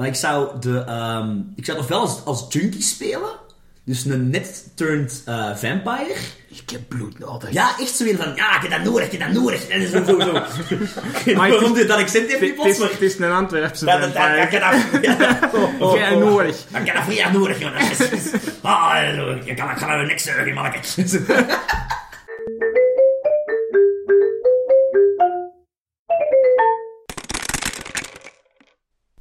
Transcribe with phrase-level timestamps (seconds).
[0.00, 0.84] Maar ik zou de...
[0.86, 3.30] ehm, ik zou het ofwel als, als junkie spelen.
[3.84, 6.14] Dus een net-turned eh, vampire.
[6.48, 7.52] Ik heb bloed nodig.
[7.52, 8.32] Ja, echt zo weer van...
[8.34, 9.68] Ja, ik heb dat nodig, ik heb dat nodig.
[9.68, 10.32] En zo, zo, zo.
[11.34, 12.90] Waarom dit dat accent heeft niet plots, maar...
[12.90, 14.42] het is een Antwerpse Ja, dat, dat, vampire.
[14.42, 15.02] ik heb dat...
[15.02, 15.38] Ja.
[15.54, 16.18] Oh, oh, oh.
[16.18, 16.56] nodig.
[16.56, 18.32] Ik heb dat voor jou nodig, is-
[18.62, 18.96] Ah,
[19.44, 20.78] ik kan, er niks zeggen, manneke.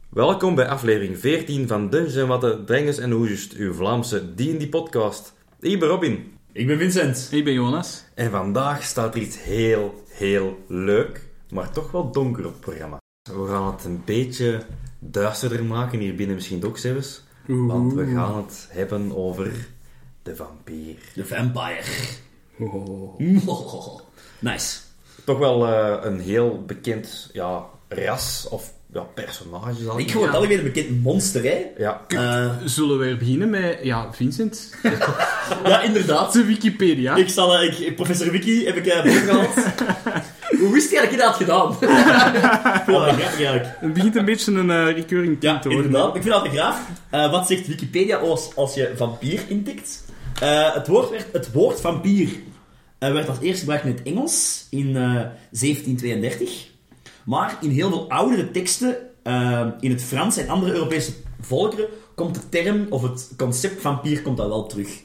[0.10, 5.34] Welkom bij aflevering 14 van Dungeons Watten, Drengens en Hoesjes, uw Vlaamse D&D-podcast.
[5.60, 6.38] Ik ben Robin.
[6.52, 7.28] Ik ben Vincent.
[7.32, 8.04] Ik ben Jonas.
[8.16, 12.98] En vandaag staat er iets heel, heel leuk, maar toch wel donker op het programma.
[13.32, 14.62] We gaan het een beetje
[15.00, 17.24] duisterder maken, hier binnen misschien ook zelfs.
[17.46, 19.68] Want we gaan het hebben over
[20.24, 20.98] de vampier.
[21.14, 21.84] De vampire.
[22.60, 24.00] Oh.
[24.40, 24.80] Nice.
[25.26, 29.84] Toch wel eh, een heel bekend ja, ras of ja, personage.
[29.84, 30.38] Zal Ik word Ja.
[30.38, 31.66] alweer een bekend monster, hè.
[31.78, 33.80] Ja, Eh, Zullen we weer beginnen met...
[33.84, 34.74] Ja, Vincent.
[35.66, 36.34] ja, inderdaad.
[36.34, 37.16] De Wikipedia.
[37.16, 37.58] Ik zal...
[37.60, 39.54] eh, ik, professor Wiki heb ik uh, gehaald.
[40.60, 41.76] Hoe wist hij dat je dat had gedaan?
[41.82, 43.66] ja, grappig eigenlijk.
[43.80, 45.86] Het begint een beetje een eh, recurring Ja, te worden.
[45.86, 46.16] inderdaad.
[46.16, 46.80] Ik vind dat graaf.
[47.10, 50.04] Eh, wat zegt Wikipedia als, als je vampier intikt?
[50.42, 52.30] Eh, het, woord werd, het woord vampier
[53.00, 55.04] eh, werd als eerst gebruikt in het Engels in eh,
[55.52, 56.68] 1732.
[57.30, 62.36] Maar in heel veel oudere teksten, eh, in het Frans en andere Europese volkeren, komt
[62.36, 65.02] de term of het concept vampier komt dat wel terug.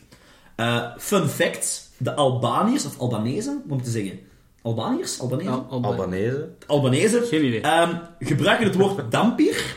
[0.56, 4.18] Eh, fun fact, de Albaniërs, of Albanese, hoe moet ik te zeggen?
[4.62, 5.20] Albaniërs?
[5.20, 5.48] Albanese?
[5.50, 6.48] Al- al- Albanese.
[6.66, 7.60] Albanese Geen idee.
[7.60, 9.76] ehm, gebruiken het woord dampier.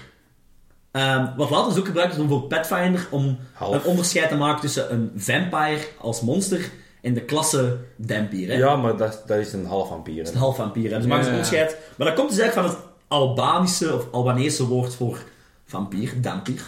[0.91, 3.73] ehm, wat later is ook gebruikt is om voor Pathfinder om Half.
[3.73, 8.47] een onderscheid te maken tussen een vampire als monster en de klasse dampier.
[8.47, 8.53] Hè?
[8.53, 10.17] Ja, maar dat, dat is een half vampier.
[10.17, 10.91] Dat is een half vampier.
[10.91, 10.97] Hè?
[10.97, 11.29] Dus Ja, een ja.
[11.29, 11.77] onderscheid.
[11.97, 15.23] Maar dat komt dus eigenlijk van het Albanische of Albanese woord voor
[15.65, 16.61] vampier, dampier.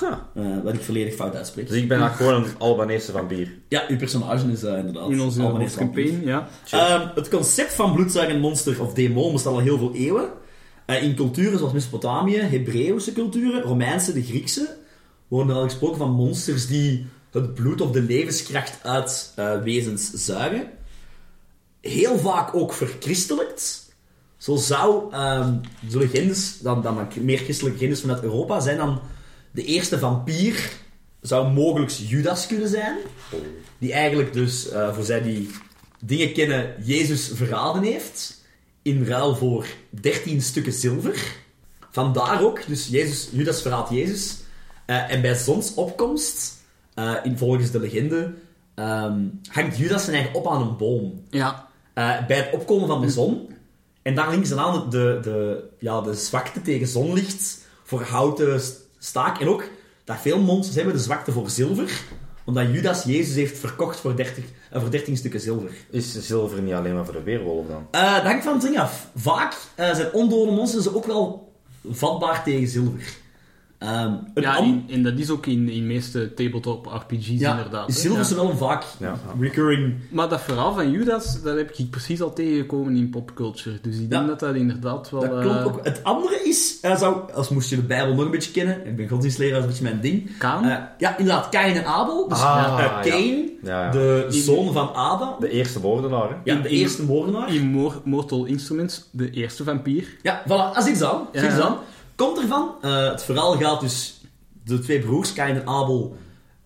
[0.00, 0.12] Huh.
[0.34, 1.68] Eh, wat ik volledig fout uitspreek.
[1.68, 3.52] Dus ik ben eigenlijk gewoon een Albanese vampier.
[3.68, 6.48] Ja, uw personage is eh, inderdaad In onze Albanese hoofdcampagne, ja.
[6.70, 10.28] Ehm, het concept van bloedzuigend monster of demon bestaat al heel veel eeuwen.
[10.86, 14.76] Eh, in culturen zoals Mesopotamië, Hebreeuwse culturen, Romeinse, de Griekse,
[15.28, 20.10] worden er al gesproken van monsters die het bloed of de levenskracht uit eh, wezens
[20.10, 20.70] zuigen.
[21.80, 23.88] Heel vaak ook verchristelijkt.
[24.36, 25.54] Zo zou ehm,
[25.90, 29.00] de legendes, dan, dan meer christelijke legendes vanuit Europa, zijn dan
[29.50, 30.70] de eerste vampier
[31.20, 32.96] zou mogelijk Judas kunnen zijn.
[33.78, 35.50] Die eigenlijk dus, eh, voor zij die
[36.00, 38.38] dingen kennen, Jezus verraden heeft.
[38.82, 41.36] In ruil voor 13 stukken zilver.
[41.90, 44.36] Vandaar ook, dus Jezus, Judas verraadt Jezus.
[44.86, 46.59] Eh, en bij zonsopkomst,
[47.00, 48.32] eh, in, volgens de legende,
[48.74, 49.18] ehm,
[49.50, 51.22] hangt Judas zijn eigen op aan een boom.
[51.30, 51.68] Ja.
[51.94, 53.48] Eh, bij het opkomen van de zon.
[54.02, 58.80] En daar links en aan de, de, ja, de zwakte tegen zonlicht voor houten st-
[58.98, 59.40] staak.
[59.40, 59.64] En ook
[60.04, 62.02] dat veel monsters hebben de zwakte voor zilver.
[62.44, 65.70] Omdat Judas Jezus heeft verkocht voor 30, eh, voor 13 stukken zilver.
[65.90, 67.86] Is zilver niet alleen maar voor de weerwolf dan?
[67.90, 69.06] Eh, dat hangt van het ding af.
[69.14, 71.52] Vaak eh, zijn ondode monsters ook wel
[71.90, 73.16] vatbaar tegen zilver.
[73.80, 74.56] Ehm, een Ja,
[74.88, 77.86] en, dat is ook in in tabletop tabletop RPG's ja, inderdaad.
[77.86, 77.92] hè.
[77.92, 78.34] zilver is Ja.
[78.34, 79.14] wel een vaak Ja.
[79.40, 79.94] recurring...
[80.10, 83.78] Maar dat verhaal van Judas, dat heb ik precies al tegengekomen in popculture.
[83.82, 85.20] Dus ik denk dat dat inderdaad wel...
[85.20, 85.80] Dat klopt eh, ook.
[85.84, 88.96] Het andere is, eh, zou, als moest je de Bijbel nog een beetje kennen, ik
[88.96, 90.38] ben godsdienstleraar, dat is een beetje mijn ding.
[90.38, 90.64] Kaan?
[90.64, 92.28] Eh, ja, inderdaad, Kain en Abel.
[92.28, 93.00] Dus Ah, ja.
[93.02, 93.90] Cain, Ja, ja.
[93.90, 95.34] de In- zoon van Adam.
[95.40, 97.54] De eerste moordenaar, ja, de in- eerste moordenaar.
[97.54, 100.16] in Mor- Mortal Instruments, de eerste vampier.
[100.22, 101.02] Ja, voilà, als iets
[101.44, 101.76] iets aan.
[102.20, 102.74] Komt ervan.
[102.80, 104.20] eh, het verhaal gaat dus...
[104.64, 106.16] De twee broers, Kain en Abel,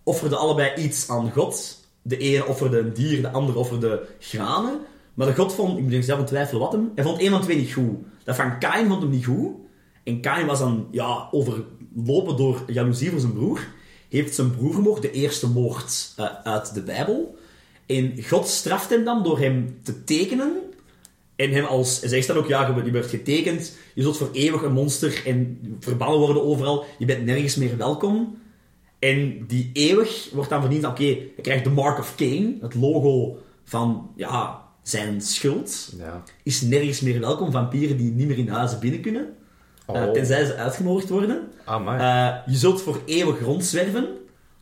[0.02, 1.80] offerden allebei iets aan God.
[2.02, 4.80] De ene offerde een dier, de andere offerde granen.
[5.14, 5.78] Maar God vond...
[5.78, 6.92] Ik moet zelf aan twijfelen wat hem...
[6.94, 7.96] Hij vond een van twee niet goed.
[8.24, 9.50] Dat van Kain vond hem niet goed.
[10.04, 13.66] En Kain was dan ja, overlopen door jaloezie voor zijn broer.
[14.08, 17.38] Heeft zijn broer vermoord, de eerste moord eh, uit de Bijbel.
[17.86, 20.52] En God straft hem dan door hem te tekenen
[21.36, 24.62] en hem als, hij zegt dan ook, ja, je werd getekend, je zult voor eeuwig
[24.62, 28.38] een monster en verbannen worden overal, je bent nergens meer welkom.
[28.98, 33.38] En die eeuwig wordt dan verdiend, oké, je krijgt de Mark of Cain, het logo
[33.64, 35.92] van, ja, zijn schuld.
[35.98, 36.22] Ja.
[36.42, 39.28] Is nergens meer welkom, vampieren die niet meer in huizen binnen kunnen,
[39.86, 40.10] eh, Oh.
[40.10, 41.48] tenzij ze uitgenodigd worden.
[41.64, 42.00] Ah, maar.
[42.00, 44.08] Eh, je zult voor eeuwig rondzwerven,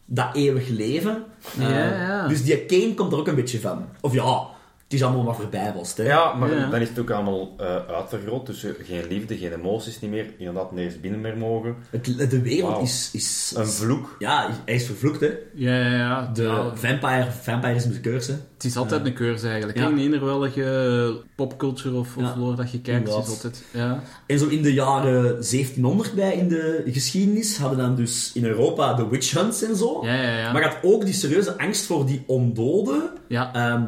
[0.06, 1.24] dat eeuwig leven.
[1.58, 2.28] Eh, Ja, ja.
[2.28, 3.84] Dus die Cain komt er ook een beetje van.
[4.00, 4.46] Of ja,
[4.92, 5.96] het is allemaal wat voorbij was.
[5.96, 6.02] Hè.
[6.04, 6.70] Ja, maar Ja.
[6.70, 8.46] dan is het ook allemaal eh uitvergroot.
[8.46, 10.26] Dus eh, geen liefde, geen emoties niet meer.
[10.38, 11.76] Inderdaad, nergens binnen meer mogen.
[11.90, 14.16] Het, de wereld is, is, Een vloek.
[14.18, 15.30] Ja, hij is vervloekt, hè.
[15.54, 16.30] Ja, ja, ja.
[16.34, 18.32] De Ja, vampire, vampirisme is een curse.
[18.54, 19.78] Het is altijd een cursus eigenlijk.
[19.78, 19.88] Ja.
[19.88, 22.34] In welke popculture of, of Ja.
[22.38, 23.64] lore dat je kijkt, is altijd...
[23.70, 24.02] Ja.
[24.26, 28.94] En zo in de jaren 1700 bij in de geschiedenis hadden dan dus in Europa
[28.94, 30.00] de witch hunts en zo.
[30.04, 30.52] Ja, ja, ja.
[30.52, 33.02] Maar je had ook die serieuze angst voor die ondoden.
[33.28, 33.82] Ja, Ehm,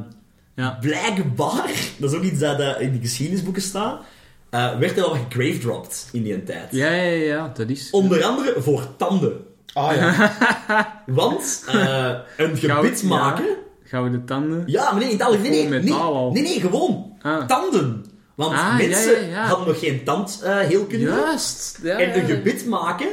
[0.55, 0.79] ja.
[0.81, 4.03] blijkbaar, dat is ook iets dat eh, in de geschiedenisboeken staat,
[4.51, 6.69] eh, werd er al grave dropped in die tijd.
[6.71, 7.91] Ja, ja, ja, ja, dat is...
[7.91, 9.45] Onder andere voor tanden.
[9.73, 10.33] Ah ja.
[11.07, 13.09] Want eh, een gebit ja.
[13.09, 13.45] maken...
[13.85, 14.63] Gouden tanden.
[14.67, 15.69] Ja, maar nee, het algemeen.
[15.71, 17.47] Nee, Gewoon nee, nee, nee, gewoon Ah.
[17.47, 18.05] tanden.
[18.35, 19.47] Want Ah, ja, mensen ja, ja.
[19.47, 21.05] hadden nog geen tandheelkunde.
[21.05, 21.79] Juist.
[21.83, 22.35] Ja, en een ja.
[22.35, 23.09] gebit maken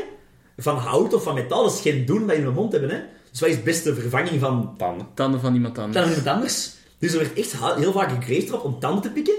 [0.57, 2.89] van hout of van metaal, dat is geen doen wat je in de mond hebben.
[2.89, 2.99] Hè.
[3.31, 5.07] Dus wat is de beste vervanging van Tanden.
[5.13, 5.97] Tanden van iemand anders.
[5.97, 6.71] dan iemand anders?
[7.01, 9.35] Dus er werd echt heel vaak gegraveerd op om tanden te pikken.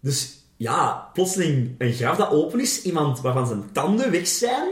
[0.00, 4.68] Dus ja, plotseling een graf dat open is, iemand waarvan zijn tanden weg zijn.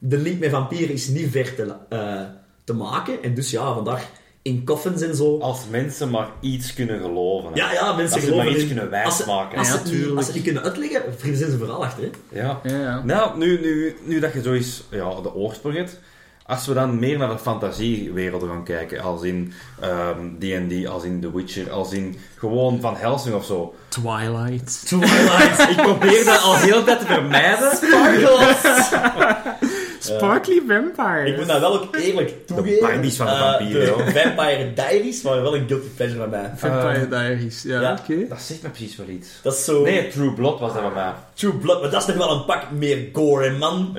[0.00, 2.22] De link met vampieren is niet ver te, eh,
[2.64, 3.22] te maken.
[3.22, 4.10] En dus ja, vandaag
[4.42, 5.38] in coffins en zo.
[5.38, 7.50] Als mensen maar iets kunnen geloven.
[7.52, 7.56] hè.
[7.56, 9.58] Ja, ja, mensen Als ze geloven maar iets in- kunnen als ze- wijsmaken.
[9.58, 12.02] Als, Ja, ze als ze niet kunnen uitleggen, verzinnen ze verhaal achter.
[12.02, 12.38] Hè?
[12.40, 12.60] Ja.
[12.62, 13.02] Ja, ja.
[13.04, 16.00] Nou, nu, nu, nu dat je zo eens ja, de oorsprong hebt,
[16.48, 21.20] als we dan meer naar de fantasiewerelden gaan kijken, als in ehm, D&D, als in
[21.20, 23.74] The Witcher, als in gewoon Van Helsing of zo.
[23.88, 24.86] Twilight.
[24.86, 25.70] Twilight.
[25.70, 27.70] Ik probeer dat al heel tijd te vermijden.
[29.98, 31.26] Sparkly Vampire.
[31.26, 32.80] Ik moet dat wel ook eerlijk toegeven.
[32.80, 34.02] Barbies van de Eh, vampieren, de hoor.
[34.02, 36.50] Vampire Diaries waren wel een guilty pleasure van mij.
[36.56, 37.62] Vampire Eh, Diaries.
[37.62, 37.98] Ja, ja.
[38.02, 38.28] oké.
[38.28, 39.28] Dat zegt me precies wel iets.
[39.42, 39.82] Dat is zo...
[39.82, 41.12] Nee, True Blood was dat bij mij.
[41.34, 43.96] True Blood, maar dat is nog wel een pak meer gore, man.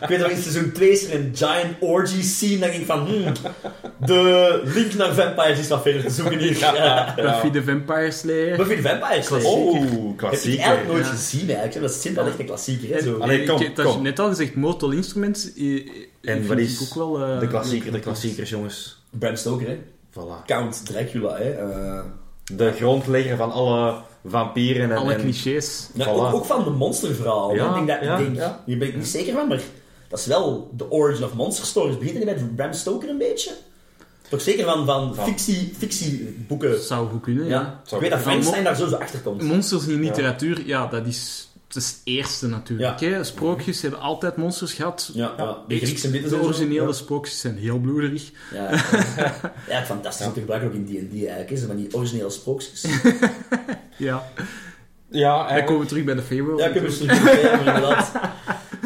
[0.00, 2.86] ik weet nog in seizoen 2 is er een giant orgy scene, dan denk ik
[2.86, 3.32] van, hmm,
[4.06, 6.58] de link naar vampires is wat verder te zoeken hier.
[6.80, 7.14] Ja.
[7.16, 8.56] Buffy the Vampire Slayer.
[8.56, 9.44] Buffy the Vampire Slayer.
[9.46, 10.60] Oh, Heb ik klassieker.
[10.64, 11.10] eigenlijk nooit Ja.
[11.10, 11.80] gezien, eigenlijk.
[11.80, 13.18] Dat is simpel echt een klassieker, hè, zo.
[13.18, 14.02] Allee, kom, ik heb dat kom.
[14.02, 15.18] net al gezegd, Mortal Instruments.
[15.22, 15.86] Eh,
[16.20, 19.02] En wat is ook wel, eh, de klassieker, de klassiekers, jongens.
[19.10, 19.78] Bram Stoker, hè.
[20.10, 20.44] Voilà.
[20.46, 21.50] Count Dracula, hè.
[21.50, 22.00] eh.
[22.52, 23.94] De grondlegger van alle
[24.26, 24.96] vampieren en...
[24.96, 25.88] Alle en- clichés.
[25.94, 26.08] Ja, Voilà.
[26.08, 27.54] ook, ook van de monsterverhaal.
[27.54, 28.62] Ja, ik denk dat, ik denk, ja.
[28.66, 29.60] Hier ben ik niet zeker van, maar
[30.08, 31.98] dat is wel de origin of monster stories.
[31.98, 33.52] Begint het niet met Bram Stoker een beetje?
[34.28, 36.70] Toch zeker van, van Van- fictie, fictieboeken.
[36.70, 37.50] Dat zou goed kunnen, ja.
[37.50, 37.80] Ja.
[37.84, 38.20] Zou Ik weet dat.
[38.20, 39.42] Frankenstein daar sowieso achter komt.
[39.42, 43.00] Monsters in literatuur, ja, dat is, dat is het eerste natuurlijk.
[43.00, 43.24] Hè?
[43.24, 45.10] Sprookjes hebben altijd monsters gehad.
[45.14, 45.58] Ja, ja.
[45.68, 46.92] de Griekse mythes de originele Ja.
[46.92, 48.30] sprookjes zijn heel bloederig.
[48.54, 48.70] Ja,
[49.16, 49.34] ja.
[49.68, 51.58] ja, fantastisch om te gebruiken ook in D&D eigenlijk.
[51.58, 52.84] Zo van die originele sprookjes.
[53.96, 54.24] Ja.
[55.10, 56.58] Ja, Dan komen we terug bij de Feywild.
[56.60, 58.12] Ja, ik heb er zo'n idee, maar inderdaad.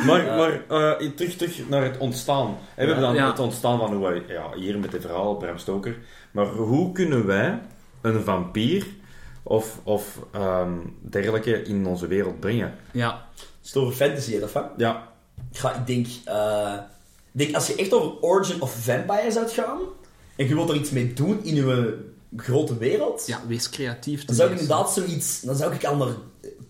[0.07, 0.37] Maar, Ja.
[0.37, 2.47] maar eh, terug, terug naar het ontstaan.
[2.47, 3.27] We hebben dan Ja.
[3.31, 5.97] het ontstaan van hoe wij, ja, hier met het verhaal, Bram Stoker.
[6.31, 7.61] Maar hoe kunnen wij
[8.03, 8.87] een vampier
[9.45, 12.75] of, of ehm, dergelijke in onze wereld brengen?
[12.93, 13.29] Ja.
[13.35, 14.69] Het is over fantasy, hè, dat van?
[14.77, 15.09] Ja,
[15.51, 16.75] Ja, ik denk, eh,
[17.33, 19.79] ik denk als je echt over Origin of Vampire zou gaan,
[20.37, 22.05] en je wilt er iets mee doen in je
[22.37, 24.25] grote wereld, ja, wees creatief.
[24.25, 26.15] dan zou ik inderdaad zoiets, dan zou ik al naar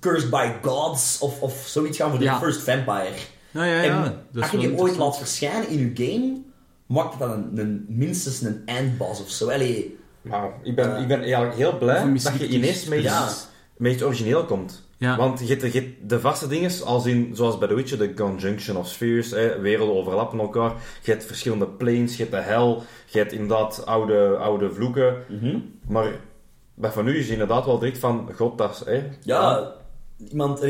[0.00, 2.38] Cursed by Gods of, of zoiets gaan voor de Ja.
[2.38, 3.14] First Vampire.
[3.50, 4.04] Ja, ja, ja.
[4.04, 6.42] en Dat als je die ooit laat verschijnen in je game,
[6.86, 9.50] maakt het dan een, een, minstens een endboss of zo.
[9.50, 13.28] Allee, maar ik ben, ik ben eigenlijk heel blij dat je ineens met iets, Ja.
[13.76, 14.82] met iets origineel komt.
[14.96, 15.16] Ja.
[15.16, 18.14] Want je hebt, je hebt de vaste dingen, als in, zoals bij The Witcher, de
[18.14, 20.72] conjunction of spheres, hè, werelden overlappen elkaar.
[21.02, 25.16] Je hebt verschillende planes, je hebt de hel, je hebt inderdaad oude, oude vloeken.
[25.88, 26.06] Maar
[26.74, 28.92] bij van nu is inderdaad wel direct van, god, dat is...
[28.94, 29.72] Hè, ja,
[30.30, 30.60] iemand,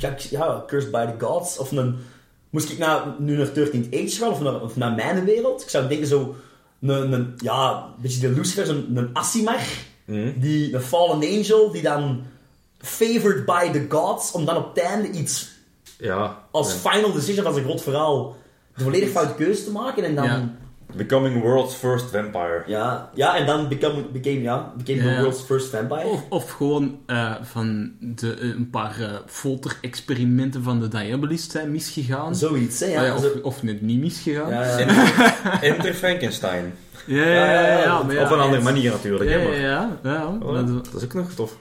[0.00, 1.96] ja, ja, Cursed by the Gods, of een,
[2.50, 5.62] moest ik nou, nu naar 13th Age gaan, of naar, of naar mijn wereld?
[5.62, 6.34] Ik zou denken zo,
[6.80, 9.60] een, een ja, een beetje de Lucifer, een, een Asimar,
[10.04, 10.40] Mhm.
[10.40, 12.22] die, een fallen angel, die dan
[12.78, 15.48] favored by the gods, om dan op het einde iets
[15.98, 16.42] Ja.
[16.50, 16.90] als ja.
[16.90, 18.36] final decision van zijn groot verhaal
[18.76, 20.24] de volledig foute keuze te maken en dan...
[20.24, 20.54] Ja.
[20.90, 20.96] Ja.
[20.96, 22.62] Becoming world's first vampire.
[22.66, 25.14] Ja, en dan become, became, ja, became Ja.
[25.16, 26.06] the world's first vampire.
[26.06, 31.70] Of, of gewoon eh, van de, eh, een paar eh folter-experimenten van de Diabolist zijn
[31.70, 32.36] misgegaan.
[32.36, 32.86] Zoiets, hè.
[32.86, 34.50] Ah Ja, ja, of, Zo- of net niet misgegaan.
[34.50, 34.78] ja, ja.
[34.78, 36.74] Enter, Enter Frankenstein.
[37.06, 37.44] Ja, ja, ja.
[37.44, 39.48] ja, ja, ja, Op een andere het- manier natuurlijk, Ja, hè, ja,
[40.02, 40.12] maar...
[40.12, 40.12] ja.
[40.12, 41.56] ja, Oh, dat is ook nog tof.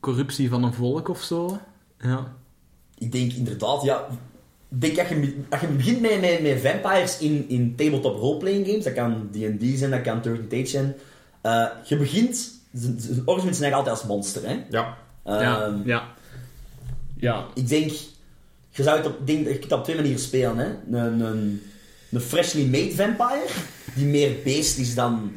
[0.00, 1.58] corruptie van een volk of zo.
[2.00, 2.26] Ja.
[2.98, 4.06] Ik denk inderdaad, ja...
[4.72, 8.84] Denk, als je, als je begint met, met, met vampires in, in tabletop roleplaying games,
[8.84, 10.94] dat kan D&D zijn, dat kan 13 Age zijn,
[11.40, 12.58] eh, je begint...
[12.72, 14.58] Zijn zijn origins zijn eigenlijk altijd als monster, hè.
[14.70, 14.96] Ja.
[15.24, 16.08] ja, Ehm, ja.
[17.16, 17.46] Ja.
[17.54, 17.90] Ik denk...
[18.70, 20.98] Je zou het op, denk, je kunt het op twee manieren spelen, hè.
[20.98, 21.62] Een, een,
[22.10, 23.46] een freshly made vampire,
[23.94, 25.32] die meer beest is dan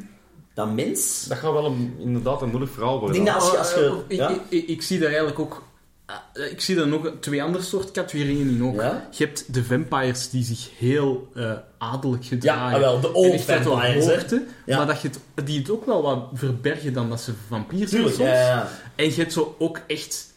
[0.54, 1.24] dat mens...
[1.28, 3.24] Dat gaat wel een, inderdaad een moeilijk verhaal Ik worden.
[3.24, 3.58] denk dat als je...
[3.58, 4.28] Als eh, je ik, ja?
[4.28, 5.63] ik, ik, ik zie daar eigenlijk ook...
[6.06, 8.74] eh, ik zie daar nog twee andere soort categorieën in ook.
[8.80, 9.08] Ja?
[9.10, 12.74] Je hebt de vampires die zich heel eh adellijk Ja, gedragen.
[12.74, 14.76] ah, wel, de En old vampires, hoogte, Ja.
[14.76, 17.90] Maar dat je het, die het ook wel wat verbergen dan dat ze vampier zijn
[17.90, 18.28] Tuurlijk, soms.
[18.28, 18.68] ja, ja, ja.
[18.94, 20.32] En je hebt zo ook echt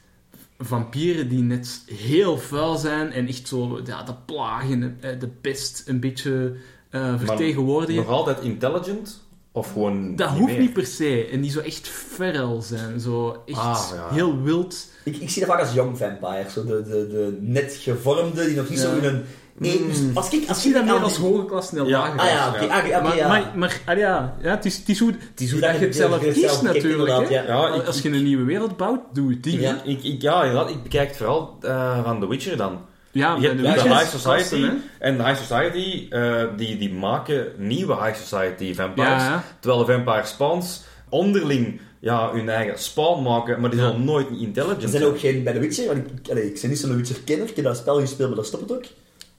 [0.59, 5.83] vampieren die net heel vuil zijn en echt zo ja, de plagen, eh, de pest
[5.85, 6.55] een beetje
[6.89, 8.01] eh, vertegenwoordigen.
[8.03, 9.25] Nog altijd intelligent?
[9.51, 10.61] Of gewoon Dat niet hoeft meer?
[10.61, 11.27] niet per se.
[11.31, 12.99] En die zo echt feral zijn.
[12.99, 14.09] Zo echt Ah, ja.
[14.13, 14.87] heel wild.
[15.07, 16.53] Ik, ik zie dat vaak als young vampires.
[16.53, 19.23] Zo de, de, de net gevormde, die nog niet zo in een...
[19.59, 20.41] Nee, dus als ik...
[20.41, 21.99] Ik Als zie dat ik meer als hoge klas en heel Ja.
[21.99, 22.59] lage Ah ja, oké.
[22.93, 23.27] ah, Maar, ja.
[23.27, 25.85] maar, maar ah, ja, ja, het is, het is hoe, het is hoe Dat je
[25.85, 27.29] het zelf kiest natuurlijk.
[27.29, 27.43] ja.
[27.43, 29.59] Ja, ik- Als je een nieuwe wereld bouwt, doe het die.
[29.59, 29.81] Ja.
[29.83, 30.69] Ik, ik, ja, inderdaad.
[30.69, 32.81] Ik bekijk het vooral eh, van The Witcher dan.
[33.11, 34.69] Ja, Je hebt de High Society.
[34.99, 39.09] En de High Society, eh, die, die maken nieuwe High Society vampires.
[39.23, 39.43] Ja, ja.
[39.59, 43.85] Terwijl de vampire spawns onderling ja, hun eigen spawn maken, maar die Ja.
[43.85, 46.69] zullen nooit intelligent Er zijn ook geen bij The Witcher, want ik, allee, ik ben
[46.69, 48.83] niet zo'n Witcher-kenner, ik heb dat spel gespeeld, maar dat stopt het ook.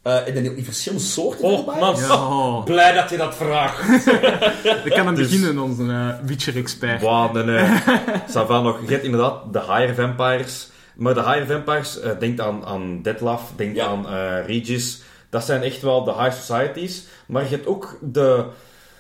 [0.03, 1.97] Eh, en dan ook die verschillende soorten Oh, man.
[1.97, 2.65] Ja, oh.
[2.65, 4.05] Blij dat je dat vraagt.
[4.85, 7.01] We kan hem Dus- beginnen, onze eh, Witcher-expert.
[7.03, 7.67] Wow, nee, nee.
[8.35, 8.79] Ça va nog.
[8.87, 10.69] Je hebt inderdaad de higher vampires.
[10.97, 13.87] Maar de higher vampires, eh, denk aan, aan Detlaf, denk Ja.
[13.87, 15.01] aan eh, Regis.
[15.31, 17.05] Dat zijn echt wel de high societies.
[17.27, 18.45] Maar je hebt ook de,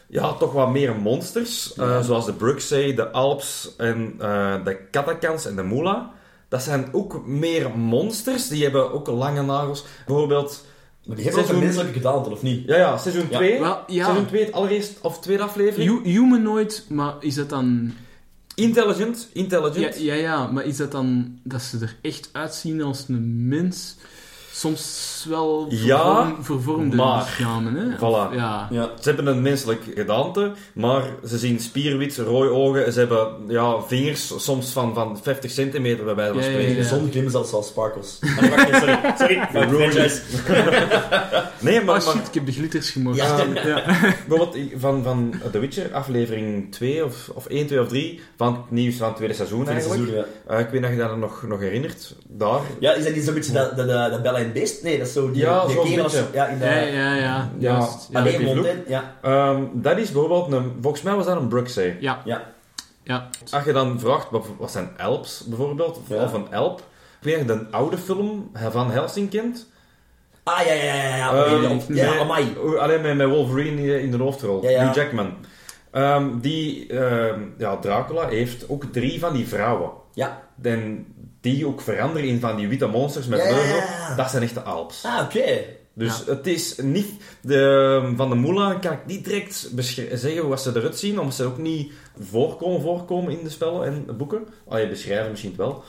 [0.08, 1.74] ja, toch wat meer monsters.
[1.74, 2.02] eh, Ja.
[2.02, 6.10] zoals de Bruxey, de Alps en eh, de Katakans en de Mula.
[6.48, 8.48] Dat zijn ook meer monsters.
[8.48, 9.84] Die hebben ook lange nagels.
[10.06, 10.64] Bijvoorbeeld,
[11.06, 12.66] Maar die hebben ook een Seizoen- menselijke gedaante, of niet?
[12.66, 13.36] ja, ja, seizoen Ja.
[13.36, 13.60] 2.
[13.60, 14.04] Wel, ja.
[14.04, 16.02] Seizoen 2, het allereerst, of tweede aflevering.
[16.02, 17.92] Hu- Humanoid, maar is dat dan...
[18.54, 20.00] Intelligent, Ja, intelligent.
[20.00, 23.96] ja, ja, maar is dat dan dat ze er echt uitzien als een mens?
[24.58, 27.96] Soms wel Ja, vervorm- vervormde maar- lichamen, hè?
[27.96, 28.00] Voilà.
[28.00, 28.68] Of- ja.
[28.70, 28.90] Ja.
[29.00, 32.92] Ze hebben een menselijk gedaante, maar ze zien spierwit, rooi ogen.
[32.92, 36.76] Ze hebben ja, vingers soms van, van 50 centimeter, bij wijze van Ja, ja, spreken.
[36.76, 36.82] ja.
[36.82, 38.18] De zon glimmen zelfs als sparkles.
[38.40, 38.98] Ah, sorry.
[39.18, 40.20] Sorry, franchise.
[41.60, 43.16] Nee, maar, Oh maar shit, ik heb de glitters gemoord.
[43.16, 43.36] Ja.
[43.64, 43.82] ja.
[44.28, 48.70] bijvoorbeeld van, van The Witcher, aflevering 2 of, of 1, 2 of 3, van het
[48.70, 50.10] nieuws van het tweede seizoen Tweede eigenlijk.
[50.10, 50.54] seizoen, ja.
[50.54, 52.14] Eh, ik weet niet of je dat nog, nog herinnert.
[52.26, 52.60] Daar.
[52.80, 54.82] Ja, is dat niet zo'n beetje dat, dat, dat, dat Bella en Beest?
[54.82, 56.26] Nee, dat is zo die, Ja, die als- beetje.
[56.32, 56.64] Ja, in de...
[56.64, 57.16] Ja, ja, ja.
[57.16, 57.48] Ja.
[57.58, 58.08] Juist.
[58.10, 58.66] Ja, Alleen- mond?
[58.86, 59.14] Ja.
[59.22, 61.96] Ehm, dat is bijvoorbeeld een, volgens mij was dat een Bruxey.
[62.00, 62.20] ja.
[62.24, 62.42] Ja.
[63.02, 63.28] ja.
[63.50, 66.22] Als je dan vraagt, wat, wat zijn Alps bijvoorbeeld, Ja.
[66.24, 66.82] of een Elp.
[67.20, 69.66] Je de oude film van Helsing kent.
[70.42, 71.16] Ah, ja, ja, ja, ja.
[71.16, 71.44] ja.
[71.44, 72.56] Ehm, ja, amai.
[72.78, 74.62] Alleen met, met Wolverine in- de hoofdrol.
[74.62, 74.82] Ja, ja.
[74.84, 75.32] Hugh Jackman.
[75.90, 79.90] Ehm, die, ehm, ja, Dracula heeft ook drie van die vrouwen.
[80.14, 80.42] Ja.
[80.62, 81.06] En
[81.40, 84.14] die ook veranderen in van die witte monsters met Ja.
[84.16, 85.04] Dat zijn echt de Alps.
[85.04, 85.64] Ah, oké.
[85.94, 87.08] Dus het is niet...
[87.40, 89.70] De, van de Moula kan ik niet direct
[90.12, 94.16] zeggen hoe ze eruit zien, omdat ze ook niet voorkomen, voorkomen in de spellen en
[94.16, 94.46] boeken.
[94.68, 95.82] Al je beschrijven misschien wel.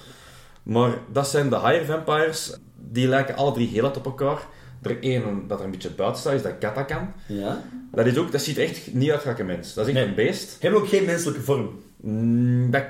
[0.64, 2.58] Maar dat zijn de higher vampires.
[2.76, 4.40] Die lijken alle drie heel op elkaar.
[4.82, 7.14] Er één dat er een beetje buiten staat, is dat Katakan.
[7.28, 7.64] Ja.
[7.92, 9.74] Dat, is ook, dat ziet echt niet uit als een mens.
[9.74, 10.10] Dat is echt Nee.
[10.10, 10.58] een beest.
[10.60, 11.80] Hebben ook geen menselijke vorm.
[12.02, 12.84] Mm, dat,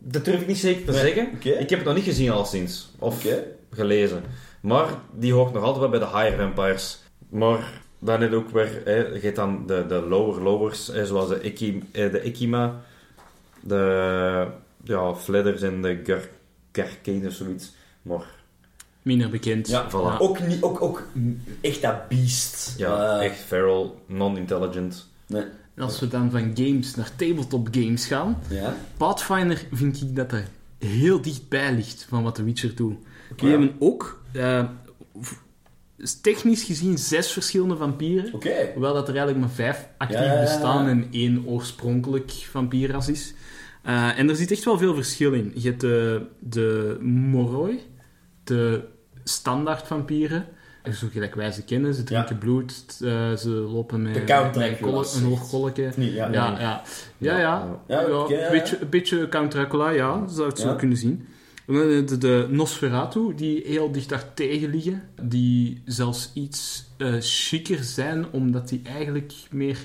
[0.00, 1.00] dat durf ik niet zeker te Nee.
[1.00, 1.28] zeggen.
[1.60, 2.90] Ik heb het nog niet gezien al sinds.
[2.98, 3.24] Of
[3.72, 4.22] gelezen.
[4.60, 6.98] Maar die hoort nog altijd wel bij de higher vampires.
[7.28, 8.82] Maar dan heb je ook weer...
[8.84, 12.80] Hè, je hebt dan de, de lower lowers, hè, zoals de, Eki, eh, de Ekima,
[13.60, 14.46] de
[14.84, 16.00] ja, Fladders en de
[16.72, 16.88] Gar
[17.26, 17.72] of zoiets.
[18.02, 18.24] Maar
[19.02, 19.68] Minder bekend.
[19.68, 20.18] Ja, voilà.
[20.18, 21.02] Ook, niet, ook, ook
[21.60, 22.74] echt dat beest.
[22.76, 25.08] ja, Eh, echt feral, non-intelligent.
[25.26, 25.44] Nee.
[25.80, 28.76] En als we dan van games naar tabletop games gaan, Ja.
[28.96, 30.44] Pathfinder vind ik dat er
[30.78, 32.96] heel dichtbij ligt van wat The Witcher doet.
[33.32, 33.44] Oké.
[33.44, 34.64] We hebben ook, eh,
[36.22, 38.30] technisch gezien, zes verschillende vampieren.
[38.72, 43.34] Hoewel dat er eigenlijk maar vijf actief Ja, ja, bestaan en één oorspronkelijk vampierras is.
[43.82, 45.52] Eh, en er zit echt wel veel verschil in.
[45.54, 47.80] Je hebt de, de Moroi,
[48.44, 48.84] de
[49.24, 50.46] standaard vampieren.
[50.94, 51.94] Zo gelijk wij ze kennen.
[51.94, 54.14] Ze drinken bloed, eh, ze lopen met,
[54.52, 55.90] met een, kolk- hoog kolkje.
[55.96, 56.28] Ja.
[56.32, 56.82] Ja, ja.
[57.18, 57.80] Ja, ja.
[57.88, 58.06] Ja, ja,
[58.46, 60.28] een, beetje, beetje Count Dracula, ja.
[60.28, 61.26] Zou het zo kunnen zien.
[61.66, 65.02] De, de Nosferatu, die heel dicht daar tegen liggen.
[65.22, 66.84] Die zelfs iets
[67.20, 69.78] chiquer zijn, omdat die eigenlijk meer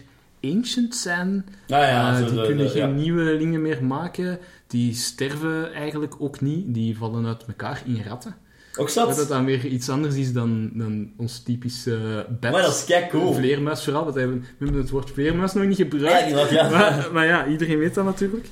[0.44, 1.46] ancient zijn.
[1.50, 2.96] Ah, ja, Eh, die de- kunnen geen ja.
[2.96, 4.40] nieuwelingen meer maken.
[4.68, 6.74] Die sterven eigenlijk ook niet.
[6.74, 8.36] Die vallen uit elkaar in ratten.
[8.78, 9.28] Ook dat zat.
[9.28, 12.52] dan weer iets anders is dan, dan ons typische bed.
[12.52, 13.34] Maar dat is cool.
[13.34, 14.04] Vleermuis vooral.
[14.04, 16.30] Want we hebben, we hebben het woord vleermuis nog niet gebruikt.
[16.30, 16.70] Ja, ja.
[16.70, 18.48] Maar, maar ja, iedereen weet dat natuurlijk.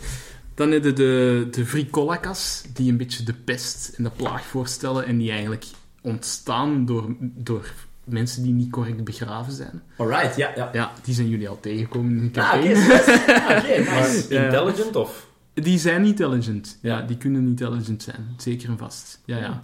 [0.55, 5.05] Dan heb je de, de Vricolakas, die een beetje de pest en de plaag voorstellen
[5.05, 5.65] en die eigenlijk
[6.01, 7.71] ontstaan door, door
[8.03, 9.81] mensen die niet correct begraven zijn.
[9.97, 10.69] Alright, ja, ja.
[10.73, 12.91] Ja, die zijn jullie al tegengekomen in Ah, oké, campaign.
[12.91, 13.07] yes.
[13.27, 14.25] Ah, oké, nice.
[14.29, 14.43] Ja.
[14.43, 15.27] intelligent of?
[15.53, 16.77] Die zijn intelligent.
[16.81, 17.05] Ja, Ja.
[17.05, 18.27] die kunnen intelligent zijn.
[18.37, 19.21] Zeker en vast.
[19.25, 19.63] Ja, ja.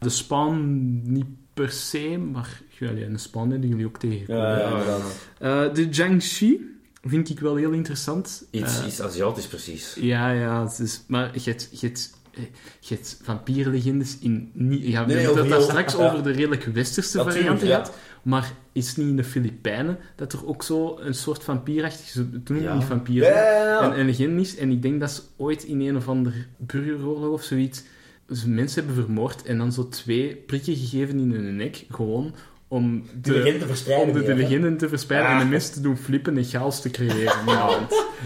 [0.00, 4.42] De spawn niet per se, maar ja, een spawn hebben jullie ook tegengekomen.
[4.42, 5.18] Ja, ja, Ja, inderdaad.
[5.38, 6.60] Eh, de Jiangxi
[7.02, 8.44] vind ik wel heel interessant.
[8.50, 9.96] Iets, Eh, iets Aziatisch precies.
[10.00, 12.42] Ja, ja, het is, maar je hebt, je hebt, eh,
[12.80, 14.50] je hebt vampierlegendes in...
[14.54, 15.98] Niet, ja, we Nee, hebben het over daar straks ja.
[16.10, 17.74] over de redelijk westerse varianten ja.
[17.74, 17.96] gehad.
[18.22, 22.22] Maar is het niet in de Filipijnen dat er ook zo een soort vampierachtig...
[22.44, 22.74] Toen Ja.
[22.74, 24.56] niet vampier, en, en legende is.
[24.56, 27.82] En ik denk dat ze ooit in een of ander burgeroorlog of zoiets
[28.32, 32.34] ze mensen hebben vermoord en dan zo twee prikken gegeven in hun nek, gewoon
[32.68, 34.14] om De legende te verspreiden.
[34.14, 37.34] om de, legenden te verspreiden en de mensen te doen flippen en chaos te creëren.
[37.46, 37.68] Ja,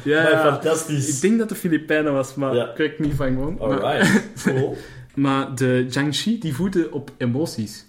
[0.05, 0.53] ja, Maar ja.
[0.53, 1.09] fantastisch.
[1.15, 2.73] Ik denk dat de Filipijnen was, maar Ja.
[2.77, 3.59] me if I'm wrong.
[3.59, 4.77] Maar, Alright, cool.
[5.15, 7.85] maar de Jiangxi, die voeden op emoties.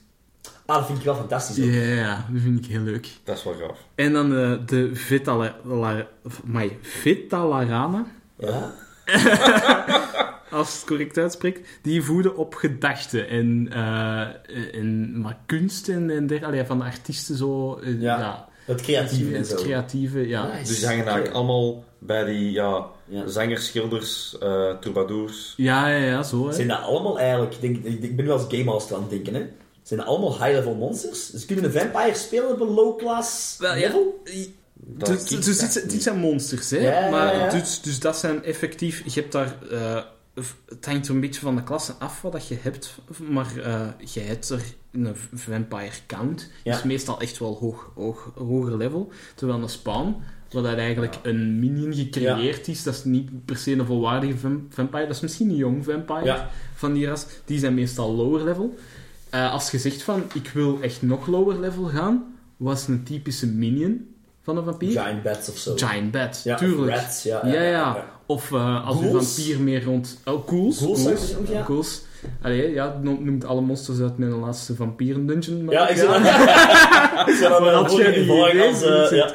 [0.66, 1.56] Ah, dat vind ik wel fantastisch.
[1.58, 1.98] Ja, ook.
[1.98, 3.08] ja, dat vind ik heel leuk.
[3.24, 3.80] Dat is wel gaaf.
[3.96, 5.56] En dan eh, de Vitala,
[6.82, 8.06] Vitalarana,
[8.38, 8.74] Ja?
[10.56, 16.28] als het correct uitspreekt, die voeden op gedachten en, eh, en maar kunst en, en
[16.28, 17.76] dergelijke, van de artiesten zo.
[17.84, 18.20] eh, Ja.
[18.20, 18.48] ja.
[18.66, 20.48] Het creatieve het creatieve, ja.
[20.48, 20.68] Nice.
[20.68, 23.28] Dus die hangen eigenlijk allemaal bij die ja, Ja.
[23.28, 25.54] zangers, schilders, eh troubadours.
[25.58, 26.48] Ja, ja, ja, zo.
[26.48, 26.54] Hè.
[26.54, 27.54] Zijn dat allemaal eigenlijk...
[27.54, 29.46] Ik, denk, ik, ben nu als Game Master aan het denken, hè.
[29.84, 31.30] Zijn dat allemaal high-level monsters?
[31.30, 33.80] Dus kunnen een vampire spelen op een low-class Wel, ja.
[33.88, 34.22] level?
[34.76, 35.92] Dat Dus, kiest dus dat dit, niet.
[35.92, 36.78] dit zijn monsters, hè?
[36.78, 37.50] Ja, ja, maar ja.
[37.50, 39.02] Dus, dus dat zijn effectief.
[39.14, 39.56] Je hebt daar.
[39.72, 40.02] eh,
[40.70, 42.98] het hangt er een beetje van de klasse af wat dat je hebt,
[43.30, 44.62] maar eh, je hebt er
[44.92, 46.52] een vampire count.
[46.64, 46.76] Ja.
[46.78, 49.12] is meestal echt wel hoog, hoog, hoger level.
[49.36, 50.16] Terwijl een spawn,
[50.52, 54.68] waar dat eigenlijk een minion gecreëerd is, dat is niet per se een volwaardige vam-
[54.70, 58.76] vampire, dat is misschien een jong vampire van die ras, die zijn meestal lower level.
[59.30, 63.48] Eh, als je zegt van, ik wil echt nog lower level gaan, was een typische
[63.48, 64.92] minion van een vampier?
[65.02, 65.76] Giant bats of zo.
[65.76, 66.96] Giant bat, Ja, of tuurlijk.
[66.98, 67.46] rats, ja.
[67.48, 70.18] ja, ja, Of eh, als een vampier meer rond...
[70.26, 70.78] Oh, ghouls.
[70.78, 71.64] Ghouls, zeggen, ja.
[71.64, 72.02] ghouls.
[72.42, 75.64] Allee, ja, no- noemt alle monsters uit mijn laatste vampieren dungeon.
[75.66, 75.98] maar- Ja, ik
[77.98, 78.82] jij die volgen idee als...
[78.82, 79.10] eh, gezet?
[79.12, 79.32] ja.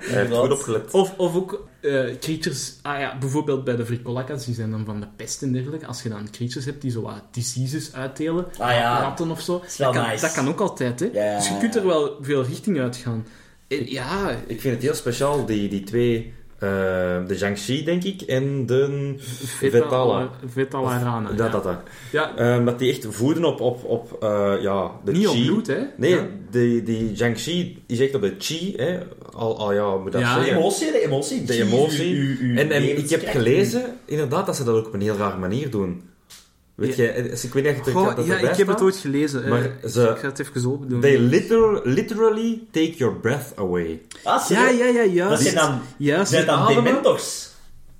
[0.12, 0.90] Hij goed opgelet.
[0.90, 2.74] Of, of ook eh, creatures...
[2.82, 5.86] Ah ja, bijvoorbeeld bij de Vrikolakas, die zijn dan van de pest en dergelijke.
[5.86, 9.00] Als je dan creatures hebt die zo wat diseases uitdelen, Ah ja.
[9.00, 10.20] ratten of zo, dat, kan, nice.
[10.20, 11.10] dat kan ook altijd, hè.
[11.36, 13.26] Dus je kunt er wel veel richting uitgaan.
[13.68, 16.34] En ja, Ik vind het heel speciaal, die, die twee...
[16.58, 16.68] eh,
[17.26, 20.30] de Jiangxi, denk ik, en de Vetala.
[20.46, 21.28] Vetalarana.
[21.28, 21.48] Dat, ja.
[21.48, 21.76] dat, dat.
[22.12, 25.40] Ja, Ehm, dat die echt voeden op, op, op eh, ja, de niet chi.
[25.40, 25.78] op bloed, hè.
[25.96, 26.26] Nee, Ja.
[26.50, 28.98] die, die Jiangxi is echt op de chi, hè.
[29.32, 31.44] Al, al ja, moet dat Ja, De emotie, de emotie.
[31.44, 32.38] De emotie.
[32.56, 35.70] En, en ik heb gelezen, inderdaad, dat ze dat ook op een heel rare manier
[35.70, 36.02] doen.
[36.76, 37.04] Weet Ja.
[37.04, 37.10] je,
[37.42, 39.44] ik weet niet of je Goh, dat ja, ik heb het ooit gelezen.
[39.44, 41.00] eh, Maar ik ze- ga het even open doen.
[41.00, 44.00] They liter, literally take your breath away.
[44.22, 45.42] Ah, ja, ja, ja, Dat juist.
[45.42, 46.30] zijn dan, juist.
[46.30, 47.48] zijn dan dementors.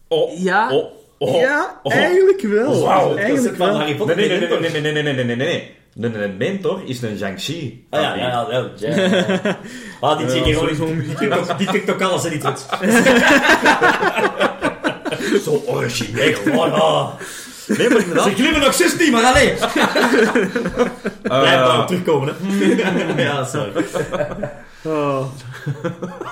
[0.09, 0.71] Oh, Ja.
[0.73, 0.85] oh,
[1.19, 1.41] oh.
[1.41, 1.95] ja, oh.
[1.95, 2.83] eigenlijk wel.
[2.83, 3.67] Wauw, dat is eigenlijk wel.
[3.69, 4.17] Harry Nee, Potter.
[4.17, 4.73] nee, nee, nee, dementors.
[4.73, 5.75] nee, nee, nee, nee, nee, nee, nee.
[5.95, 7.87] De, de mentor is een Jiangxi.
[7.91, 8.71] Ah ja, ja, ja.
[8.77, 9.59] ja, ja.
[10.01, 10.99] Ah, die Ja, chick gewoon...
[10.99, 12.67] Die kijkt ook- Die alles en niet het.
[15.45, 16.35] Zo origineel.
[17.67, 18.35] Nee, maar Ze inderdaad.
[18.35, 19.55] klimmen nog 16, maar alleen.
[21.23, 22.65] Blijf eh, daarop terugkomen, hè.
[23.23, 23.85] ja, sorry.
[24.85, 25.27] Oh.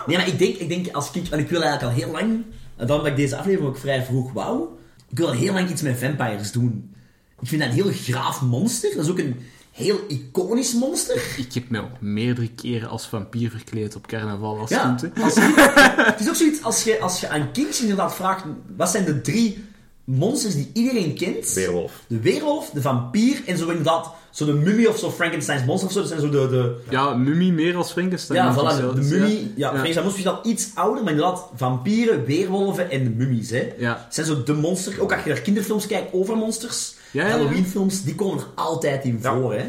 [0.07, 1.29] Nee, maar ik denk, ik denk als kind...
[1.29, 2.45] En ik wil eigenlijk al heel lang...
[2.77, 4.69] En daarom dat ik deze aflevering ook vrij vroeg wou.
[5.11, 6.95] Ik wil al heel lang iets met vampires doen.
[7.41, 8.91] Ik vind dat een heel graaf monster.
[8.97, 9.41] Dat is ook een
[9.73, 11.23] heel iconisch monster.
[11.37, 15.21] Ik heb me ook meerdere keren als vampier verkleed op carnaval als Ja, kind.
[15.23, 15.35] als
[16.11, 18.45] het is ook zoiets, als je, als je aan kindjes inderdaad vraagt,
[18.77, 19.65] wat zijn de drie
[20.05, 21.53] monsters die iedereen kent?
[21.53, 21.93] Weerwolf.
[22.07, 25.93] De weerwolf, de vampier en zo inderdaad, zo de mummie of zo Frankenstein's monster of
[25.95, 25.99] zo.
[26.01, 26.49] Dat zijn zo de...
[26.49, 28.39] de Ja, mummie meer als Frankenstein.
[28.45, 29.39] ja, ik voilà, de, de mummie.
[29.39, 29.69] Ja, Ja.
[29.69, 33.73] Frankenstein monster is wel iets ouder, maar inderdaad, vampieren, weerwolven en de mummies, hè.
[33.79, 34.07] Ja.
[34.11, 34.99] zijn zo de monsters.
[34.99, 37.35] Ook als je naar kinderfilms kijkt over monsters, Ja, ja, ja.
[37.37, 39.35] Halloween-films, die komen er altijd in Ja.
[39.41, 39.65] voor, hè.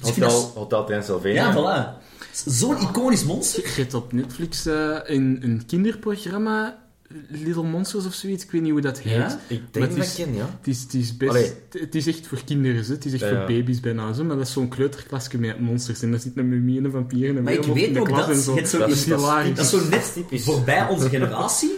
[0.00, 1.52] Dus ik Hotel, dat- Hotel Transylvania.
[1.52, 2.02] Ja, voilà.
[2.46, 3.62] Zo'n iconisch monster.
[3.62, 6.82] Je hebt op Netflix eh, een, een kinderprogramma,
[7.28, 8.44] Little Monsters of zoiets.
[8.44, 9.12] Ik weet niet hoe dat heet.
[9.12, 9.38] Ja?
[9.48, 10.48] Ik denk het dat is- ken, ja.
[10.58, 11.30] Het is, het is best...
[11.30, 11.52] Allee.
[11.70, 14.46] Het is echt voor kinderen, het is echt Ja, voor baby's bijna, zo, maar dat
[14.46, 16.02] is zo'n kleuterklasje met monsters.
[16.02, 18.36] En daar zit een mummie en een vampier en een Maar ik weet ook dat
[18.36, 18.52] zo.
[18.52, 19.56] je hebt zo dat is dat is hilarisch.
[19.56, 20.44] Dat is zo net typisch.
[20.44, 21.70] voorbij onze generatie.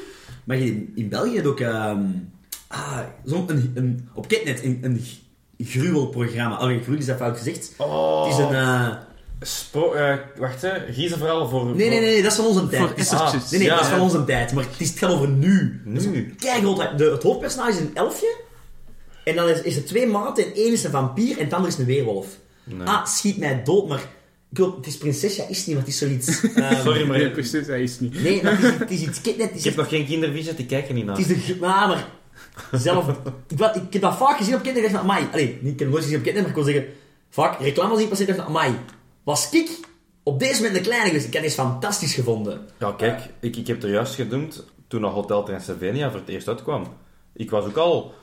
[0.45, 1.61] Maar in, in België ook...
[1.61, 2.01] ehm
[2.69, 5.01] ah, zo'n een, een, op Ketnet een, een
[5.59, 6.55] gruwelprogramma.
[6.55, 7.75] Oh, gruwel is dat fout gezegd.
[7.79, 8.55] Oh, Het is een...
[8.55, 8.95] eh,
[9.41, 10.93] Spro eh, wacht, hè.
[10.93, 11.65] Giezen vooral voor...
[11.65, 12.83] nee, nee, nee, nee, dat is van onze tijd.
[12.83, 14.53] Voor nee, nee, Ja, dat is van onze tijd.
[14.53, 15.81] Maar het, is, het gaat over nu.
[15.85, 16.35] Nu.
[16.39, 16.63] Kijk,
[16.97, 18.37] de, het hoofdpersonage is een elfje.
[19.25, 21.73] En dan is, is er twee maten en één is een vampier en het andere
[21.73, 22.27] is een weerwolf.
[22.65, 22.87] Nee.
[22.87, 24.01] Ah, schiet mij dood, maar
[24.51, 26.41] Ik wil, het is prinsesja, is niet, want het is zoiets...
[26.85, 28.23] Sorry, maar Nee, ik precies, hij is niet.
[28.23, 29.21] Nee, maar het is, het is iets...
[29.23, 31.17] Net, het is, heb nog geen kindervisie, die kijken niet naar.
[31.17, 31.57] het is de...
[31.61, 32.07] Maar, maar
[32.81, 33.09] zelf...
[33.49, 35.29] ik, wat- ik heb dat vaak gezien op kinderen en dacht van, amai.
[35.33, 36.93] Allee, niet, ik heb het nooit gezien op kinderen, maar ik wil zeggen...
[37.31, 38.75] Vaak reclame zien passeren en dacht amai.
[39.27, 39.69] Was ik
[40.23, 41.27] op deze moment een kleine geweest?
[41.27, 42.69] Ik heb deze fantastisch gevonden.
[42.79, 46.49] Ja, kijk, ik, ik heb er juist gedoemd toen nog Hotel Transylvania voor het eerst
[46.49, 46.87] uitkwam.
[47.33, 48.15] Ik was ook al,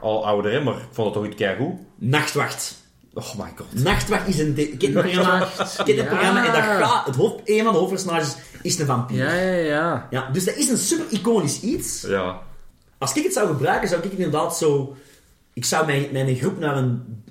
[0.00, 1.78] al ouder, hè, maar ik vond het toch iets keigoed.
[1.96, 2.76] Nachtwacht.
[3.14, 3.82] Oh my god.
[3.82, 5.48] Nachtwacht is een de- kinderprogramma.
[5.84, 7.06] kinderprogramma en dat gaat...
[7.06, 9.24] Het hoofd, een van de hoofdpersonages is een vampier.
[9.24, 10.06] Ja, ja, ja.
[10.10, 12.00] Ja, dus dat is een super iconisch iets.
[12.08, 12.40] Ja.
[12.98, 14.96] Als ik het zou gebruiken, zou ik inderdaad zo...
[15.52, 17.22] Ik zou mijn, mijn groep naar een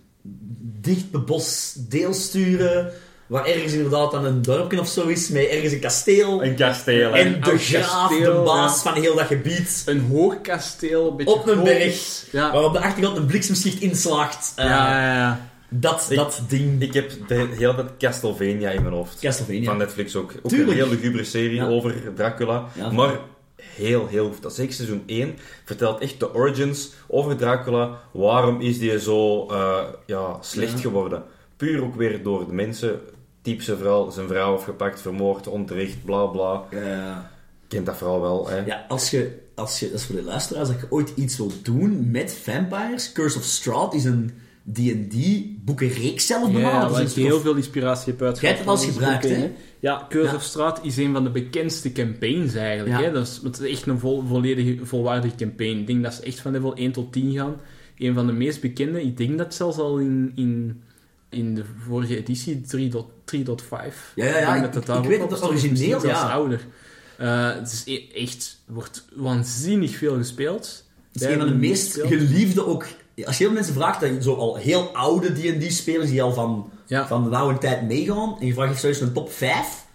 [0.82, 2.92] dicht bebost deel sturen,
[3.30, 6.44] waar ergens inderdaad dan een dorpje of zo is, met ergens een kasteel.
[6.44, 7.20] Een kasteel, hè.
[7.20, 8.92] en de graaf, de baas ja.
[8.92, 9.84] van heel dat gebied.
[9.86, 11.64] Een hoog kasteel, een beetje Op een groot.
[11.64, 12.52] berg, Ja.
[12.52, 14.54] waar op de achtergrond een bliksemschicht inslaagt.
[14.56, 15.50] Eh, ja, ja, ja.
[15.70, 16.82] Dat, Ik- dat ding.
[16.82, 19.20] Ik heb de hele tijd Castlevania in mijn hoofd.
[19.20, 19.64] Castlevania.
[19.64, 20.34] Van Netflix ook.
[20.44, 20.70] Ook Tuurlijk.
[20.70, 21.68] een heel lugubere serie Ja.
[21.68, 22.66] over Dracula.
[22.74, 22.92] Ja.
[22.92, 23.20] maar
[23.62, 24.42] heel, heel goed.
[24.42, 25.38] Dat is zeker seizoen 1.
[25.66, 28.00] Vertelt echt de origins over Dracula.
[28.12, 30.78] Waarom is die zo eh, ja, slecht Ja.
[30.80, 31.24] geworden?
[31.58, 33.00] Puur ook weer door de mensen.
[33.42, 36.64] Typ zijn vrouw, zijn vrouw afgepakt, vermoord, onterecht, bla bla.
[36.70, 37.18] Eh,
[37.68, 38.66] Kent dat vooral wel, hè?
[38.66, 41.66] ja, als je, als je, dat is voor de luisteraars, dat je ooit iets wilt
[41.66, 44.32] doen met vampires, Curse of Strahd is een
[44.74, 45.16] D&D
[45.66, 46.68] boekenreeks zelf bijna.
[46.70, 48.40] Ja, Dat is waar ik heel of- veel inspiratie heb uitgehaald.
[48.42, 50.36] Jij hebt het al gebruikt, campaign, Ja, Curse Ja.
[50.36, 53.00] of Straat is een van de bekendste campaigns eigenlijk.
[53.00, 53.06] Ja.
[53.06, 53.12] Hè?
[53.12, 55.78] Dat, is, dat is echt een vol, volledige, volwaardige campaign.
[55.80, 57.56] Ik denk dat ze echt van level 1 tot 10 gaan.
[57.98, 60.82] Een van de meest bekende, ik denk dat zelfs al in, in,
[61.30, 64.14] in de vorige editie 3.5.
[64.16, 66.30] Ja, ja, ja, ik- dat dat ik weet ook het stond, origineel, ja.
[66.30, 66.66] ouder.
[67.18, 70.86] Eh, het is e- echt, wordt waanzinnig veel gespeeld.
[71.12, 72.86] Het is een van de meest geliefde ook.
[73.26, 76.70] Als je heel mensen vraagt, dat je zo al heel oude D&D-spelers die al van,
[76.86, 77.08] Ja.
[77.08, 79.86] van de oude tijd meegaan, en je vraagt of zoiets een top 5,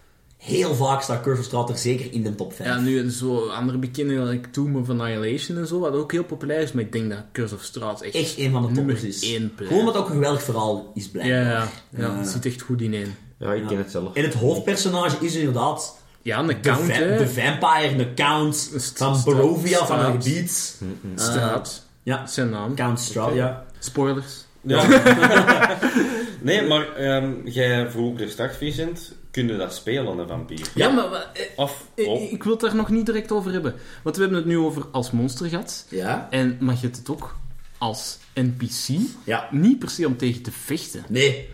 [0.44, 2.68] heel vaak staat Curse of Strahd er zeker in de top 5.
[2.68, 6.60] Ja, nu zo andere bekende, like Tomb of Annihilation en zo, wat ook heel populair
[6.60, 9.22] is, maar ik denk dat Curse of Strahd echt, Echt een van de toppers is.
[9.22, 9.52] één.
[9.56, 11.40] Gewoon het ook een geweldig verhaal is Ja, blijkbaar.
[11.42, 11.68] ja, ja.
[12.06, 12.18] Ja.
[12.18, 13.14] het zit echt goed ineen.
[13.38, 13.68] Ja, ik Ja.
[13.68, 14.14] ken het zelf.
[14.14, 19.22] En het hoofdpersonage is inderdaad Ja, een de, count, va- de vampire, de count van
[19.24, 20.24] Barovia, van een straat.
[20.24, 20.78] gebied.
[21.14, 21.82] Straat.
[22.02, 22.74] Ja, Zijn naam.
[22.74, 23.64] Count Strahd, ja.
[23.78, 24.44] Spoilers.
[24.60, 24.82] Ja.
[26.44, 30.68] nee, maar ehm, jij vroeg er straks, Vincent, kun je dat spelen, een vampier?
[30.74, 33.52] Ja, maar maar, eh, Of, eh, oh, ik wil het daar nog niet direct over
[33.52, 33.74] hebben.
[34.02, 35.86] Want we hebben het nu over als monster gehad.
[35.88, 36.26] Ja?
[36.30, 37.36] En mag je het ook
[37.78, 39.00] als NPC?
[39.24, 39.48] Ja.
[39.50, 41.04] Niet per se om tegen te vechten.
[41.08, 41.48] Nee.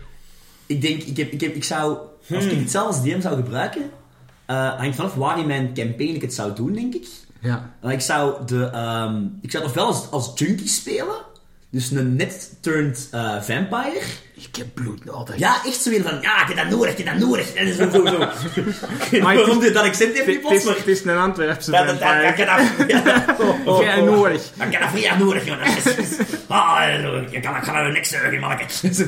[0.65, 1.97] Ik denk, ik, heb, ik, heb, ik zou,
[2.29, 3.89] als ik het zelf als DM zou gebruiken,
[4.45, 7.07] eh hangt vanaf waar in mijn campaign ik het zou doen, denk ik.
[7.41, 7.73] Ja.
[7.83, 11.15] Uh, ik zou de, ehm, ik zou het ofwel als, als junkie spelen,
[11.71, 14.01] dus een net turned eh, vampire.
[14.35, 15.37] Ik heb bloed nodig.
[15.37, 17.53] Ja, echt zo weer van, ja, ik heb dat nodig, ik heb dat nodig.
[17.53, 18.17] En zo, zo, zo.
[19.21, 21.99] Maar Waarom het dit dat accent heeft niet plots, het is een Antwerpse Dat, dat,
[21.99, 22.51] dat, ik vampire.
[22.51, 22.89] heb dat,
[23.65, 23.81] ja.
[23.81, 24.41] Jij nodig.
[24.65, 26.83] Ik heb dat vrij nodig, is- Ah,
[27.31, 28.63] ik kan, ik ga er niks zeggen, manneke.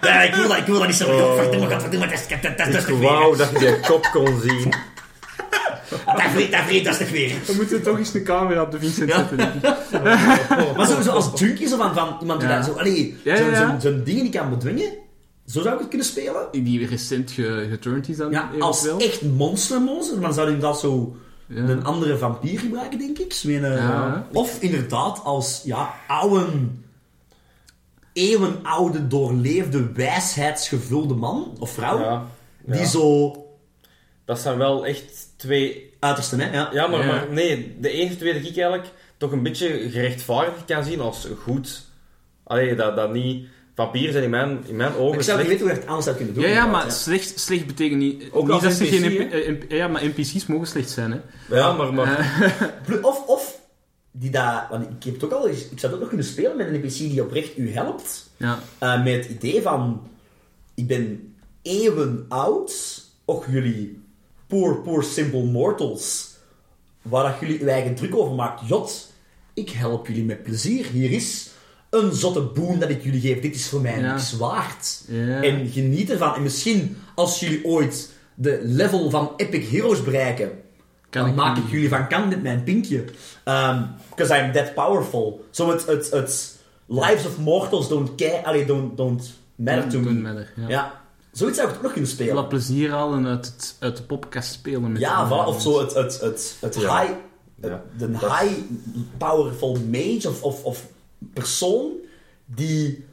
[0.00, 1.18] Ja, ik wil dat, ik wil dat niet zo.
[1.18, 1.88] Godverdomme, dat is,
[3.36, 4.72] dat, je kop kon zien.
[6.06, 7.34] Dat vreet, dat vreet, dat is toch weer.
[7.46, 9.28] We moeten toch eens een camera op de Vincent Ja.
[9.28, 9.60] zetten.
[10.76, 12.56] Maar zo, zo als junkie, zo van, van iemand die Ja.
[12.56, 13.80] dat zo, allee, Ja, zo, ja, ja.
[13.80, 14.92] zo- zo'n dingen die kan bedwingen.
[15.46, 16.48] Zo zou ik het kunnen spelen.
[16.52, 19.08] Die recent ge- geturnd is dan Ja, als eventueel.
[19.10, 21.56] echt monster-monster, dan zou je inderdaad zo Ja.
[21.56, 23.34] een andere vampier gebruiken, denk ik.
[24.32, 26.44] Of inderdaad als, ja, oude,
[28.12, 31.98] eeuwenoude, doorleefde, wijsheidsgevulde man of vrouw.
[32.00, 32.26] Ja,
[32.66, 32.76] ja.
[32.76, 33.36] Die zo
[34.24, 35.92] Dat zijn wel echt twee...
[35.98, 36.52] uiterste, hè?
[36.52, 36.68] Ja.
[36.72, 37.06] Ja, maar, Ja.
[37.06, 41.28] maar nee, de eerste twee dat ik eigenlijk toch een beetje gerechtvaardigd kan zien als
[41.42, 41.86] goed.
[42.44, 43.46] Allee, dat, dat niet...
[43.74, 46.04] Vampieren zijn in mijn, in mijn ogen Ik zou niet weten hoe je het anders
[46.04, 46.42] zou kunnen doen.
[46.42, 48.24] Ja, ja, maar slecht, slecht betekent niet...
[48.32, 49.32] Ook niet als dat ze geen...
[49.32, 51.18] Eh, ja, maar NPC's mogen slecht zijn, hè.
[51.56, 51.94] Ja, maar...
[51.94, 52.42] maar
[52.86, 53.58] Plu- Of, of
[54.10, 56.26] die dat, want ik heb het ook al eens, ik zou het ook nog kunnen
[56.26, 58.30] spelen met een NPC die oprecht u helpt.
[58.36, 58.58] Ja.
[58.78, 60.08] Eh, met het idee van,
[60.74, 64.01] ik ben eeuwen oud, och jullie
[64.52, 66.30] poor, poor simple mortals,
[67.02, 68.68] waar dat jullie uw eigen druk over maakt.
[68.68, 69.12] Jot,
[69.54, 70.86] ik help jullie met plezier.
[70.86, 71.50] Hier is
[71.90, 73.40] een zotte boon dat ik jullie geef.
[73.40, 74.12] Dit is voor mij Ja.
[74.12, 75.02] niks waard.
[75.08, 75.42] Ja.
[75.42, 76.34] En geniet ervan.
[76.34, 80.50] En misschien, als jullie ooit de level van Epic Heroes bereiken,
[81.10, 83.04] Kan dan ik maak ik jullie van kant met mijn pinkje.
[84.08, 85.44] Because I'm that powerful.
[85.50, 90.04] Zo het, het, het Lives of Mortals don't care, allee, don't, don't matter to Don't
[90.14, 90.20] me.
[90.20, 90.68] matter, ja.
[90.68, 91.01] Ja.
[91.32, 92.34] Zoiets zou ik ook nog kunnen spelen.
[92.34, 95.94] Wat plezier halen uit, het, uit de popkast spelen met Ja, voilà, of zo het,
[95.94, 97.00] het, het, het Ja.
[97.00, 97.12] high,
[97.62, 97.82] Ja.
[97.98, 98.52] de high
[99.18, 100.86] powerful mage of, of, of
[101.32, 101.90] persoon
[102.46, 103.04] die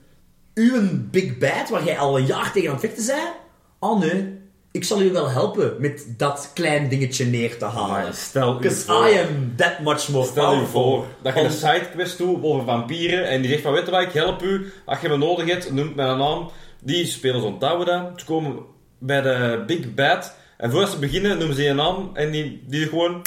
[0.54, 3.36] uw big bad, waar jij al een jaar tegen aan het vechten bent,
[3.80, 4.38] oh nee,
[4.72, 8.14] ik zal u wel helpen met dat klein dingetje neer te halen.
[8.14, 10.82] Stel u Because voor- I am that much more Stel powerful.
[10.94, 14.02] voor dat je een sidequest doet over vampieren en die zegt van weet je wat,
[14.02, 14.74] ik help u.
[14.86, 16.50] Als je me nodig hebt, noemt mijn naam.
[16.82, 18.20] Die spelers onthouden dat.
[18.20, 18.56] Ze komen
[19.00, 22.88] bij de Big Bad en voordat ze beginnen noemen ze je naam en die, die
[22.88, 23.22] gewoon...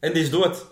[0.00, 0.64] En die is dood.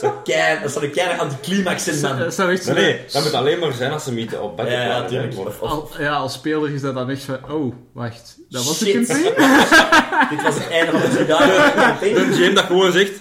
[0.00, 2.18] Dat zou een keihard anticlimax zijn, man.
[2.18, 4.56] Dat zou echt Nee, zo- nee, dat moet alleen maar zijn als ze meeten op
[4.56, 4.66] bed.
[4.68, 5.38] Ja, ja, natuurlijk.
[5.38, 7.38] Of- Of- of- Al, ja, als speler is dat dan echt van...
[7.50, 8.36] Oh, wacht.
[8.48, 8.92] Dat was Shit.
[9.06, 9.22] campaign?
[10.30, 12.16] Dit was het einde van de drie dagen.
[12.16, 13.12] Een Jim dat gewoon zegt...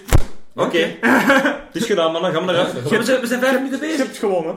[0.56, 2.54] Oké, het is gedaan man, dan gaan we.
[2.98, 3.98] We zijn, we zijn vijf minuten bezig.
[3.98, 4.56] hebt gewonnen.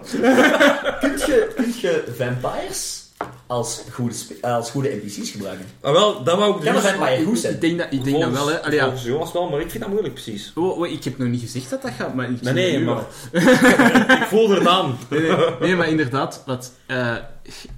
[1.00, 3.05] Kunt je, kunt je vampires
[3.47, 5.67] als goede, spe- als goede NPC's gebruiken?
[5.81, 6.91] Ah, wel, dat wou ik Kan een dus...
[6.91, 7.55] vampire goed zijn?
[7.55, 8.63] Ik denk dat, ik denk dat wel, hè.
[8.63, 8.93] Allee, ja.
[9.05, 10.53] Jonas wel, maar ik vind dat moeilijk precies.
[10.55, 12.31] Oh, oh, ik heb nog niet gezegd dat dat gaat, maar...
[12.31, 12.95] Ik Nee, maar...
[13.33, 13.43] wel.
[14.21, 14.99] ik voel er aan.
[15.11, 16.73] Nee, nee, nee, maar inderdaad, wat...
[16.87, 17.17] eh,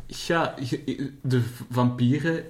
[0.06, 2.44] ja, je- de vampieren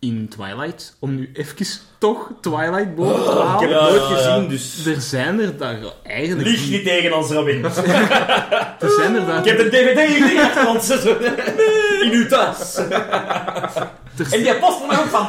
[0.00, 1.66] in Twilight, om nu even
[1.98, 3.92] toch Twilight boven te Ik heb halen...
[3.92, 4.34] het nooit ja, ja.
[4.34, 4.86] gezien, dus...
[4.86, 6.48] Er zijn er daar eigenlijk...
[6.48, 7.64] Lieg niet tegen ons, Robin.
[8.80, 9.38] Er zijn er daar...
[9.38, 10.90] Ik heb een DVD achter ons.
[12.00, 12.76] In uw tas.
[14.18, 14.54] er- En die
[15.00, 15.26] ook van.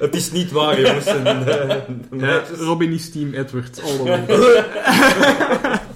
[0.00, 1.06] Het is niet waar, jongens.
[1.06, 1.44] En,
[2.18, 2.42] Ja.
[2.58, 5.80] Robin is Team Edward, all the way.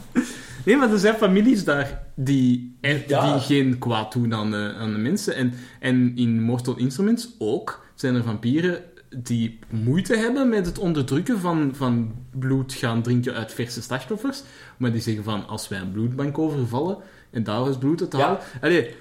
[0.67, 3.39] nee, maar er zijn families daar die, die Ja.
[3.39, 5.35] geen kwaad doen aan de, aan de mensen.
[5.35, 8.83] En, en in Mortal Instruments ook zijn er vampieren
[9.17, 14.43] die moeite hebben met het onderdrukken van, van bloed gaan drinken uit verse slachtoffers.
[14.77, 16.97] Maar die zeggen van, als wij een bloedbank overvallen
[17.31, 18.19] en daar is bloed uit Ja.
[18.19, 18.39] halen...
[18.61, 18.93] Allee, eh,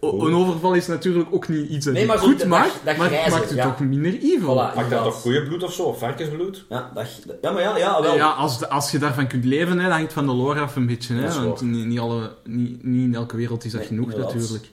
[0.00, 3.18] een overval is natuurlijk ook niet iets dat Nee, maar goed maakt, dat maar het
[3.18, 3.64] grijze, maakt het ja.
[3.64, 4.54] toch minder evil.
[4.54, 4.74] Voilà.
[4.76, 5.82] Maakt dat toch goeie bloed of zo?
[5.82, 6.64] Of varkensbloed?
[6.68, 7.06] Ja, dat,
[7.42, 8.14] ja, maar ja, ja, wel.
[8.14, 10.86] Ja, als, als je daarvan kunt leven, hè, dat hangt van de lore af een
[10.86, 11.14] beetje.
[11.14, 14.34] Hè, want niet, niet, alle, niet, niet in elke wereld is dat Nee, genoeg, inderdaad.
[14.34, 14.70] natuurlijk.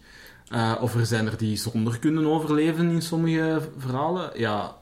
[0.48, 4.32] Eh, of er zijn er die zonder kunnen overleven in sommige verhalen.
[4.36, 4.76] Ja,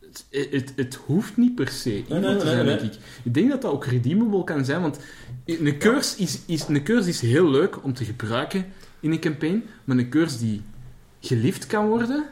[0.00, 2.76] het, het, het hoeft niet per se evil nee, te zijn, nee.
[2.76, 2.98] denk ik.
[3.22, 4.98] Ik denk dat dat ook redeemable kan zijn, want
[5.44, 8.66] een curse is, is, een curse is heel leuk om te gebruiken
[9.02, 10.62] in een campaign, maar een curse die
[11.20, 12.24] geliefd kan worden...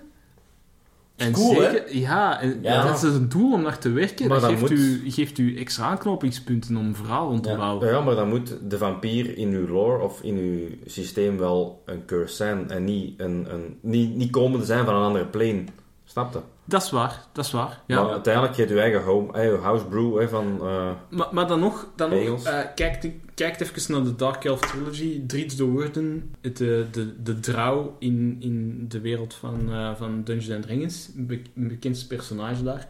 [1.16, 1.70] En cool, hè?
[1.70, 2.86] zeker, ja, en Ja.
[2.86, 4.28] dat is een doel om naar te werken.
[4.28, 7.48] Maar dat dat geeft, moet- u, geeft u extra aanknopingspunten om een verhaal rond te
[7.50, 7.56] Ja.
[7.56, 7.88] bouwen.
[7.88, 12.04] Ja, maar dan moet de vampier in uw lore of in uw systeem wel een
[12.04, 15.64] curse zijn en niet, een, een, niet, niet komende zijn van een andere plane.
[16.04, 16.40] Snap je?
[16.70, 17.82] Dat is waar, dat is waar.
[17.86, 18.02] Ja.
[18.02, 20.58] Maar uiteindelijk heb je je eigen home, eh, house brew hè, van...
[20.62, 24.60] eh, Maar, maar dan nog, dan nog eh, kijk, kijk even naar de Dark Elf
[24.60, 25.26] Trilogy.
[25.26, 29.60] Dries de Woorden, het, de, de, de drouw in, in de wereld van,
[29.96, 32.86] van Dungeons and Dragons, een be- een bekendste personage daar,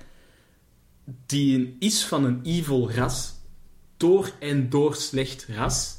[1.27, 3.35] die is van een evil ras,
[3.97, 5.97] door en door slecht ras,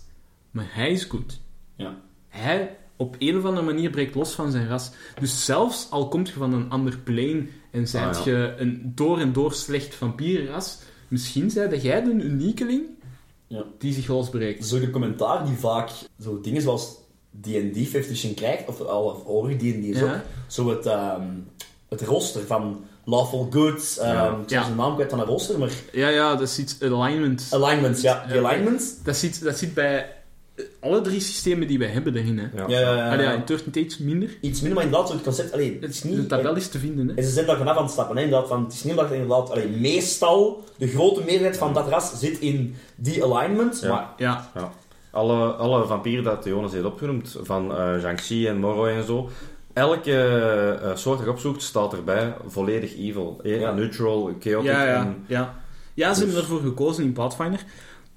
[0.51, 1.39] maar hij is goed.
[1.75, 1.95] Ja.
[2.27, 4.91] Hij op een of andere manier breekt los van zijn ras.
[5.19, 8.31] Dus zelfs al komt je van een ander plane en zijt Ah, ja.
[8.31, 12.81] je een door en door slecht vampierenras, misschien dat jij een uniekeling
[13.47, 13.63] Ja.
[13.77, 14.65] die zich losbreekt.
[14.65, 15.89] Zo de commentaar die vaak
[16.21, 16.95] zo dingen zoals
[17.41, 20.03] D&D 5th edition krijgt, of al of hoger D&D is Ja.
[20.13, 21.27] ook, zo het, ehm,
[21.89, 24.37] het roster van Lawful Goods, ehm Ja.
[24.43, 24.63] ik Ja.
[24.63, 27.47] zijn naam kwijt van een roster, maar Ja, ja, dat is iets alignment.
[27.51, 28.43] alignments, ja, die Ja.
[28.47, 29.03] alignments.
[29.03, 30.13] Dat zit, dat zit bij
[30.79, 32.37] alle drie systemen die wij hebben daarin.
[32.37, 32.43] Hè.
[32.55, 32.65] ja.
[32.67, 33.11] Ja, ja, ja.
[33.11, 34.29] Allee, ja, in 13 Days minder.
[34.41, 36.29] Iets minder, maar inderdaad, zo het concept, allee, het is De niet...
[36.29, 37.07] tabel is te vinden.
[37.07, 37.13] Hè.
[37.15, 39.09] En ze zijn daar vanaf aan het stappen, hè, inderdaad, van, het is niet omdat
[39.09, 43.89] je inderdaad, allee, meestal, de grote meerderheid van dat ras zit in die alignment, Ja.
[43.89, 44.49] maar Ja,
[45.11, 49.29] Alle, alle vampieren dat Jonas heeft opgenoemd, van eh Jiangxi en Moroi en zo,
[49.73, 50.17] elke
[50.83, 53.39] eh, soort dat je opzoekt staat erbij volledig evil.
[53.43, 53.71] Eh, Ja.
[53.71, 55.23] Neutral, chaotic ja, ja, en...
[55.27, 55.55] ja.
[55.93, 57.63] ja, ze hebben Dus- ervoor gekozen in Pathfinder.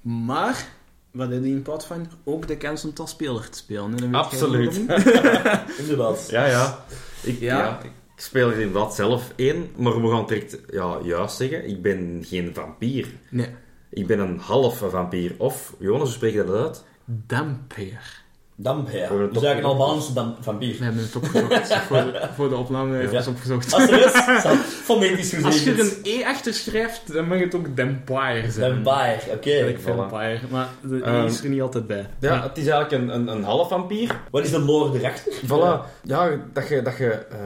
[0.01, 0.67] Maar,
[1.15, 2.11] wat hebben die in Pathfinder?
[2.23, 4.13] Ook de kans om als speler te spelen.
[4.15, 4.75] Absoluut.
[5.81, 6.27] inderdaad.
[6.29, 6.85] Ja, ja.
[7.23, 7.57] Ik, Ja.
[7.57, 7.79] ja.
[7.83, 12.23] ik speel er inderdaad zelf één, maar we gaan direct ja, juist zeggen, ik ben
[12.25, 13.07] geen vampier.
[13.29, 13.47] Nee,
[13.89, 15.33] Ik ben een half vampier.
[15.37, 16.83] Of, Jonas, hoe spreek je dat uit?
[17.05, 18.23] dampeer.
[18.63, 20.77] Voor de Dus eigenlijk een Albaanse vampier.
[20.77, 21.73] We hebben het opgezocht.
[21.73, 23.23] voor, de, voor de opname even Ja.
[23.27, 23.73] opgezocht.
[23.73, 24.13] Als er is,
[24.43, 24.57] het
[24.89, 28.83] fonetisch gezien Als je er een E achter schrijft, dan mag het ook Dampire zijn.
[28.83, 29.75] Vampire, oké.
[29.79, 29.83] Voilà.
[29.83, 32.05] vampire, maar de E is er niet altijd bij.
[32.19, 34.19] Ja, het is eigenlijk een, een, een half vampier.
[34.31, 35.33] Wat is de lore erachter?
[35.33, 36.01] Voilà.
[36.03, 37.37] Ja, dat je, dat je eh,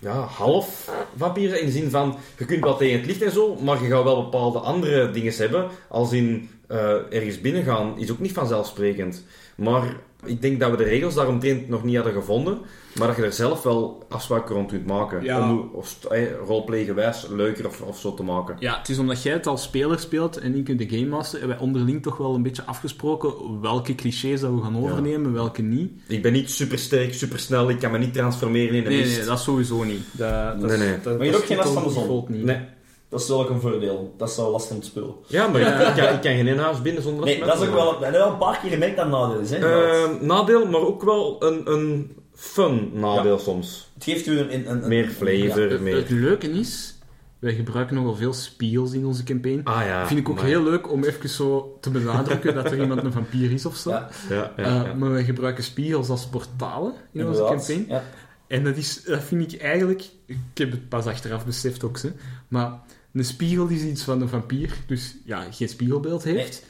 [0.00, 3.54] ja, half vampier in de zin van, je kunt wel tegen het licht en zo,
[3.54, 5.66] maar je gaat wel bepaalde andere dingen hebben.
[5.88, 9.24] Als in eh, ergens binnen gaan, is ook niet vanzelfsprekend.
[9.56, 9.82] Maar
[10.24, 12.58] Ik denk dat we de regels daaromtrent nog niet hadden gevonden,
[12.98, 15.22] maar dat je er zelf wel afspraken rond kunt maken.
[15.24, 15.50] Ja.
[15.52, 18.56] Om of, eh, roleplaygewijs leuker of, of zo te maken.
[18.58, 21.56] Ja, het is omdat jij het als speler speelt en ik de Game Master, hebben
[21.56, 25.90] wij onderling toch wel een beetje afgesproken welke clichés dat we gaan overnemen, welke niet.
[26.06, 29.02] Ik ben niet super sterk, super snel, ik kan me niet transformeren in een Nee,
[29.02, 29.16] beest.
[29.16, 30.02] nee, dat is sowieso niet.
[30.12, 30.96] Dat, dat Nee, is- nee.
[31.02, 32.24] dat- Maar je hebt ook geen last van de zon?
[32.28, 32.44] niet.
[32.44, 32.58] Nee.
[33.10, 34.14] Dat is wel ook een voordeel.
[34.16, 35.24] Dat is wel last van het spul.
[35.26, 37.74] Ja, maar ik, ik kan, ik kan geen inhoud binnen zonder Nee, dat is ook
[37.74, 39.50] wel, dat wel een paar keer gemerkt dat nadeel is.
[39.50, 39.56] Hè.
[39.56, 43.90] Eh, nadeel, maar ook wel een, een fun nadeel soms.
[43.94, 44.54] het geeft u een...
[44.54, 45.96] een, een Meer flavor, Het, meer...
[45.96, 46.98] het leuke is,
[47.38, 49.60] wij gebruiken nogal veel spiegels in onze campaign.
[49.64, 50.06] Ah ja.
[50.06, 53.12] vind ik ook maar- heel leuk om even zo te benadrukken dat er iemand een
[53.12, 53.90] vampier is of zo.
[53.90, 54.94] Ja, Ja, ja, Eh, ja.
[54.94, 57.84] Maar wij gebruiken spiegels als portalen in onze campaign.
[57.88, 58.02] Ja.
[58.46, 60.04] En dat, is, dat vind ik eigenlijk...
[60.26, 62.08] Ik heb het pas achteraf beseft ook, hè.
[62.48, 62.72] Maar
[63.12, 64.72] een spiegel is iets van een vampier.
[64.86, 66.64] Dus ja, geen spiegelbeeld heeft.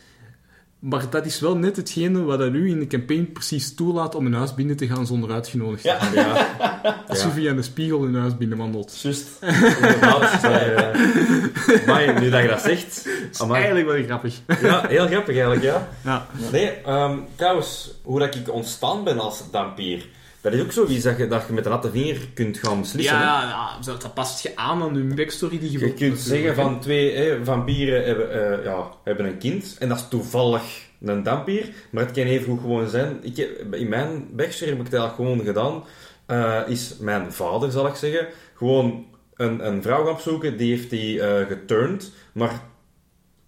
[0.79, 4.27] Maar dat is wel net hetgene wat dat u in de campaign precies toelaat om
[4.27, 5.99] een huis binnen te gaan zonder uitgenodigd te Ja.
[5.99, 6.25] worden.
[6.25, 9.01] Ja, Als je via een spiegel een huis binnenwandelt.
[9.01, 9.29] Juist.
[9.41, 10.45] inderdaad.
[10.45, 13.09] eh, maar nu dat je dat zegt...
[13.33, 13.63] Is amai.
[13.63, 14.41] eigenlijk wel grappig.
[14.63, 15.89] Ja, heel grappig eigenlijk, ja.
[16.05, 16.27] Ja.
[16.53, 20.09] Nee, ehm, trouwens, hoe dat ik ontstaan ben als dampier,
[20.41, 23.15] dat is ook zoiets dat je, dat je met een natte vinger kunt gaan beslissen.
[23.17, 26.21] Ja, ja, zo- dat past je aan aan hun backstory die je Je kunt natuurlijk,
[26.21, 30.63] zeggen van twee hè, vampieren hebben, eh, ja, hebben een kind en dat is toevallig
[31.03, 33.19] een dampier, maar het kan even goed gewoon zijn.
[33.23, 35.85] Ik heb, in mijn backstory heb ik het eigenlijk gewoon gedaan.
[36.27, 40.91] eh, is mijn vader, zal ik zeggen, gewoon een, een vrouw gaan opzoeken, die heeft
[40.91, 42.61] die eh geturnd, maar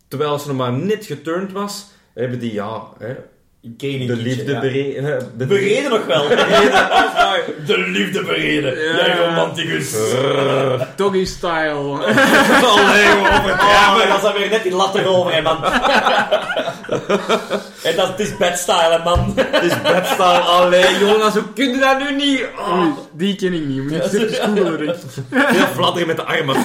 [0.09, 3.15] terwijl ze nog maar net geturnd was, hebben die ja, hè,
[3.63, 4.61] de niet, liefde ja.
[4.61, 5.33] bereden.
[5.37, 6.29] De Bereden nog wel.
[7.67, 8.79] De liefde bereden.
[8.79, 8.97] Ja.
[8.97, 9.95] Jij romanticus.
[10.97, 11.73] Doggy style.
[12.67, 13.49] Allee, over.
[13.49, 15.65] Ja, maar dat zijn weer net die lat erover, hè, man.
[17.83, 19.33] en dat het is bedstyle, hè, man.
[19.37, 20.39] Het is bedstyle.
[20.39, 22.45] Allee, Jonas, hoe kun je dat nu niet?
[22.59, 22.79] Oh.
[22.79, 23.83] Oei, die ken ik niet.
[23.83, 24.97] Moet ik even googelen.
[25.31, 26.57] Heel fladderen met de armen.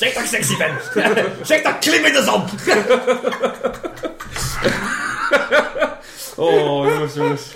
[0.00, 0.76] Zeg dat ik sexy ben.
[1.46, 2.50] Zeg dat klim in de zand.
[6.36, 7.52] Oh, jongens, jongens.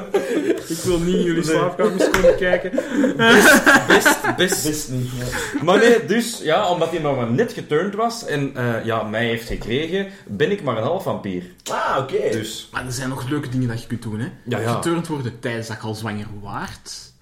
[0.68, 2.70] Ik wil niet in jullie slaapkamers komen kijken.
[3.16, 4.64] Best, best.
[4.66, 5.10] Best niet.
[5.18, 5.24] ja.
[5.62, 9.26] Maar nee, dus, ja, omdat hij nog maar net geturnd was en eh, ja, mij
[9.26, 11.42] heeft gekregen, ben ik maar een half vampier.
[11.70, 12.30] Ah, oké.
[12.30, 14.28] Dus, Maar er zijn nog leuke dingen dat je kunt doen, hè.
[14.44, 14.72] Ja, ja.
[14.72, 17.12] Geturnd worden tijdens dat je al zwanger waart.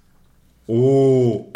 [0.65, 1.53] oh.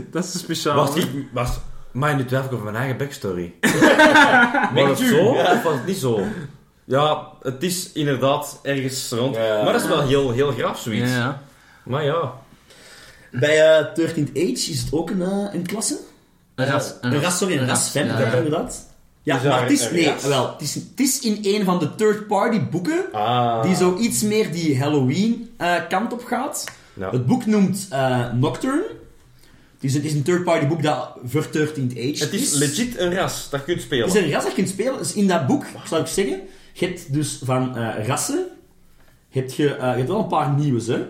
[0.12, 0.74] Dat is speciaal.
[0.76, 1.58] Was ik, was...
[1.90, 3.54] Maar nu twijfel ik over mijn eigen backstory.
[4.74, 5.52] Was het zo ja.
[5.52, 6.20] of was het niet zo?
[6.84, 9.36] Ja, het is inderdaad ergens rond.
[9.36, 9.62] Ja.
[9.62, 11.10] Maar dat is wel heel, heel graaf, zoiets.
[11.10, 11.42] Ja, ja.
[11.84, 12.32] Maar ja.
[13.30, 15.98] Bij eh 13th Age is het ook een, eh, een klasse.
[16.54, 16.94] Een ras.
[17.00, 17.92] Een ras, sorry, een ras.
[17.92, 18.32] Ja, ja.
[18.32, 18.86] inderdaad.
[19.22, 21.64] Ja, Is daar maar het is, een nee, wel, het is, het is in een
[21.64, 23.62] van de third-party boeken Ah.
[23.62, 26.64] die zo iets meer die Halloween eh, kant op gaat.
[26.94, 27.10] Ja.
[27.10, 28.84] Het boek noemt eh, Nocturne.
[29.80, 32.98] Het is, een- het is een third-party boek dat voor 13th Age Het is legit
[32.98, 34.06] een ras dat je kunt spelen.
[34.06, 34.98] Het is een ras dat je kunt spelen.
[34.98, 36.40] Dus in dat boek, zou ik zeggen,
[36.72, 38.46] je hebt dus van eh, rassen,
[39.30, 41.06] heb je, eh, je hebt wel een paar nieuwe, hè.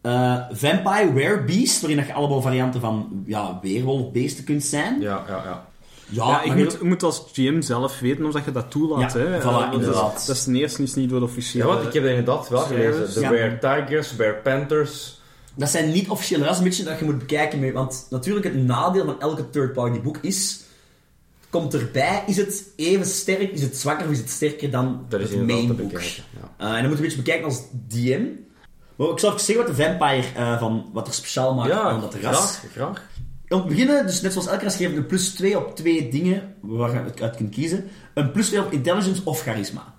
[0.00, 5.00] Eh, Vampire Werebeast, waarin dat je allemaal varianten van ja, weerwolfbeesten kunt zijn.
[5.00, 5.66] Ja, ja, ja.
[6.08, 9.12] Ja, Ja, ik je- moet, als GM zelf weten of dat je dat toelaat.
[9.12, 9.40] Ja, hè.
[9.40, 10.26] voilà, dat is- inderdaad.
[10.26, 12.60] Dat is ten eerste is niet door de Ja, want ik heb dat inderdaad wel
[12.60, 13.14] gelezen.
[13.14, 13.28] De Ja.
[13.30, 15.20] Bear Tigers, Bear Panthers.
[15.54, 17.58] Dat zijn niet officiële rassen, een beetje dat je moet bekijken.
[17.58, 20.62] mee, Want natuurlijk, het nadeel van elke third-party boek is...
[21.50, 25.20] Komt erbij, is het even sterk, is het zwakker of is het sterker dan Dat
[25.20, 25.90] is het main boek?
[25.90, 25.98] Ja.
[25.98, 28.26] Eh, en dan moet je een beetje bekijken als DM.
[28.96, 32.00] Maar ik zal even zeggen wat de Vampire eh, van wat er speciaal maakt aan
[32.00, 32.20] dat ras.
[32.20, 33.02] graag, graag.
[33.48, 36.08] Om te beginnen, dus net zoals elke ras, geven we een plus 2 op twee
[36.08, 37.84] dingen waar je het uit kunt kiezen.
[38.14, 39.94] Een plus 2 op intelligence of charisma.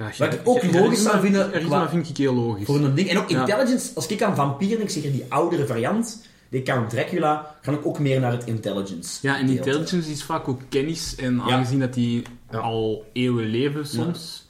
[0.00, 2.64] Ja, Wat ik ook logisch zou vinden Charisma vind ik heel logisch.
[2.66, 3.08] Voor een ding.
[3.08, 3.40] En ook Ja.
[3.40, 7.86] intelligence, als ik aan vampieren denk, zeker die oudere variant, die Count Dracula, ga ik
[7.86, 9.18] ook meer naar het intelligence.
[9.22, 11.14] Ja, en intelligence is vaak ook kennis.
[11.16, 11.42] En Ja.
[11.42, 12.58] aangezien dat die Ja.
[12.58, 14.48] al eeuwen leven soms,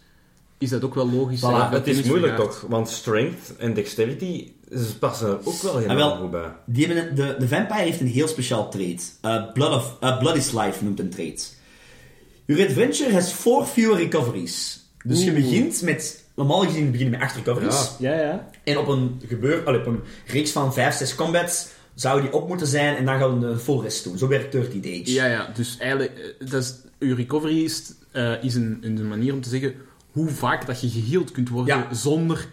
[0.58, 1.40] is dat ook wel logisch.
[1.40, 5.88] Voilà, Het is moeilijk toch, want strength en dexterity ze passen er ook wel heel
[5.88, 6.16] Ah, wel.
[6.16, 6.52] goed bij.
[6.66, 9.18] Die hebben een- de, de vampire heeft een heel speciaal trait.
[9.20, 11.56] Eh, blood, of, blood is life noemt een trait.
[12.44, 14.78] Your adventure has four fewer recoveries.
[15.04, 15.40] Dus je Oeh.
[15.40, 16.24] begint met...
[16.34, 17.90] Normaal gezien begin je met acht recoveries.
[17.98, 18.14] Ja.
[18.14, 18.48] Ja, ja.
[18.64, 22.48] En op een, gebeur, allee, op een reeks van 5, 6 combats zou die op
[22.48, 24.18] moeten zijn en dan gaan we een full rest doen.
[24.18, 25.12] Zo werkt 13 Age.
[25.12, 25.50] Ja, ja.
[25.54, 29.48] Dus eigenlijk, eh, dat is, uw recovery is, eh, is een, een manier om te
[29.48, 29.74] zeggen
[30.10, 31.94] hoe vaak dat je geheeld kunt worden Ja.
[31.94, 32.48] zonder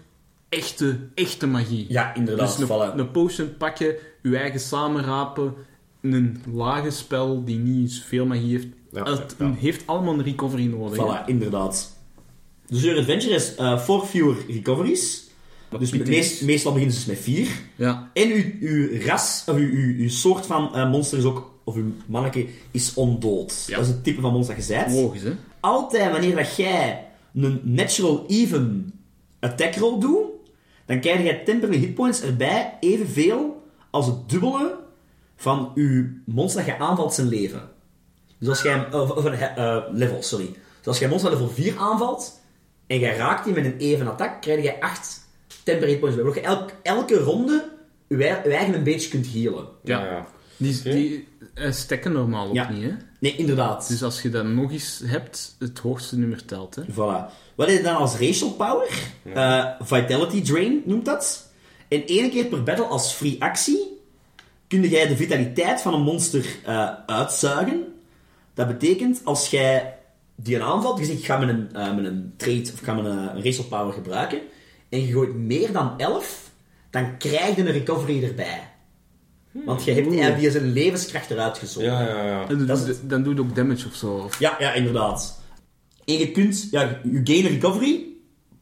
[0.50, 1.86] echte, echte magie.
[1.90, 2.58] Ja, inderdaad.
[2.58, 5.54] Dus een, een potion pakken, je eigen samenrapen,
[6.02, 8.68] een lage spel die niet veel magie heeft.
[8.92, 9.54] Ja, het ja.
[9.58, 10.98] heeft allemaal een recovery nodig.
[10.98, 11.97] Voilà, inderdaad.
[12.68, 15.26] Dus your adventure is eh four fewer recoveries.
[15.80, 17.48] Dus meest, meestal beginnen ze dus met vier.
[17.76, 18.10] Ja.
[18.14, 21.76] En uw, uw ras, of uw, uw, uw soort van eh, monster is ook, of
[21.76, 23.64] uw manneke, is ondood.
[23.68, 23.76] Ja.
[23.76, 24.92] Dat is het type van monster dat je bent.
[24.92, 25.32] Logisch, hè?
[25.60, 28.94] Altijd wanneer dat jij een natural even
[29.40, 30.26] attack roll doet,
[30.86, 34.78] dan krijg jij temporary hitpoints erbij evenveel als het dubbele
[35.36, 37.70] van uw monster dat je aanvalt zijn leven.
[38.38, 40.46] Dus als jij, of, of een eh, level, sorry.
[40.78, 42.37] Dus als jij monster level 4 aanvalt,
[42.88, 45.20] en jij raakt die met een even attack, krijg je 8
[45.64, 46.26] temporary hitpoints bij.
[46.26, 47.70] Waardoor je elk, elke ronde
[48.08, 49.68] je, ei- je eigen een beetje kunt healen.
[49.84, 50.06] Ja.
[50.06, 50.28] Ja.
[50.58, 52.70] Die, die eh, stekken normaal ook Ja.
[52.70, 52.92] niet, hè?
[53.20, 53.88] Nee, inderdaad.
[53.88, 56.82] Dus als je dat nog eens hebt, het hoogste nummer telt, hè?
[56.92, 57.34] Voilà.
[57.56, 58.90] Wat is dan als racial power?
[59.34, 61.52] Eh, vitality Drain noemt dat.
[61.88, 64.00] En één keer per battle als free actie
[64.68, 67.86] kun jij de vitaliteit van een monster eh, uitzuigen.
[68.54, 69.97] Dat betekent als jij
[70.40, 72.86] die een aanvalt, je zegt ik ga met een, eh, met een trait of ik
[72.86, 74.42] ga met een, een power gebruiken,
[74.90, 76.52] en je gooit meer dan 11,
[76.90, 78.70] dan krijg je een recovery erbij.
[79.52, 81.90] Want je hebt die via zijn levenskracht eruit gezogen.
[81.90, 82.46] Ja, ja, ja.
[82.46, 84.14] Dan, doet- dan doe je ook damage of zo.
[84.14, 84.40] Of...
[84.40, 85.40] Ja, ja, inderdaad.
[86.06, 88.06] En je kunt, ja, you gain a recovery,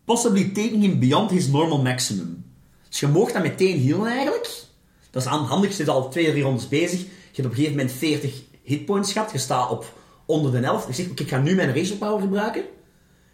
[0.06, 2.46] possibly taking him beyond his normal maximum.
[2.90, 4.64] Dus je mag dat meteen healen eigenlijk.
[5.12, 7.00] Dat is handig, je zit al twee, drie rondes bezig.
[7.00, 9.94] Je hebt op een gegeven moment 40 hitpoints gehad, je staat op
[10.26, 10.96] onder de helft.
[10.96, 12.62] Zegt, oké, ik ga nu mijn racial power gebruiken.
[12.62, 12.68] En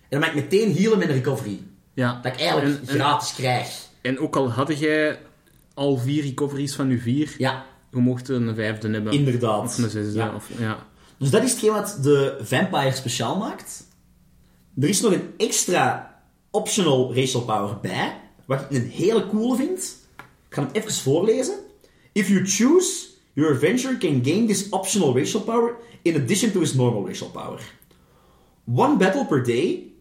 [0.10, 1.60] dan mag ik meteen healen met een recovery.
[1.94, 2.20] Ja.
[2.24, 3.88] Dat ik eigenlijk En- en- gratis krijg.
[4.02, 5.20] En ook al had jij
[5.74, 9.14] al vier recoveries van je vier, Ja, je mocht er een vijfde hebben.
[9.14, 9.64] inderdaad.
[9.64, 10.18] Of een zesde.
[10.18, 10.36] Ja.
[10.36, 10.86] Of, ja.
[11.18, 13.84] Dus dat is hetgeen wat de Vampire speciaal maakt.
[14.82, 16.16] Er is nog een extra
[16.52, 19.96] optional racial power bij, wat ik een hele coole vind.
[20.50, 21.56] Ik ga hem even voorlezen.
[22.12, 26.74] If you choose, your adventurer can gain this optional racial power in addition to his
[26.74, 27.60] normal racial power.
[28.66, 29.92] One battle per day,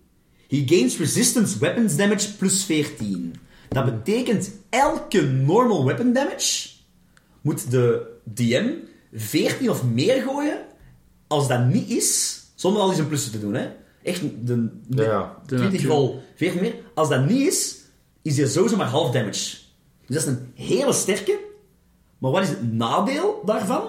[0.49, 3.35] he gains resistance weapons damage plus 14.
[3.69, 6.69] Dat betekent elke normal weapon damage
[7.41, 8.71] moet de DM
[9.13, 10.59] 14 of meer gooien.
[11.27, 13.69] Als dat niet is, zonder al eens een plussen te doen, hè.
[14.03, 15.37] Echt, de, de, Ja, ja.
[15.47, 15.81] De 20 natuur.
[15.81, 16.75] geval 14 meer.
[16.95, 17.77] Als dat niet is,
[18.23, 19.57] is die sowieso maar half damage.
[20.07, 21.39] Dus dat is een hele sterke.
[22.19, 23.83] Maar wat is het nadeel daarvan?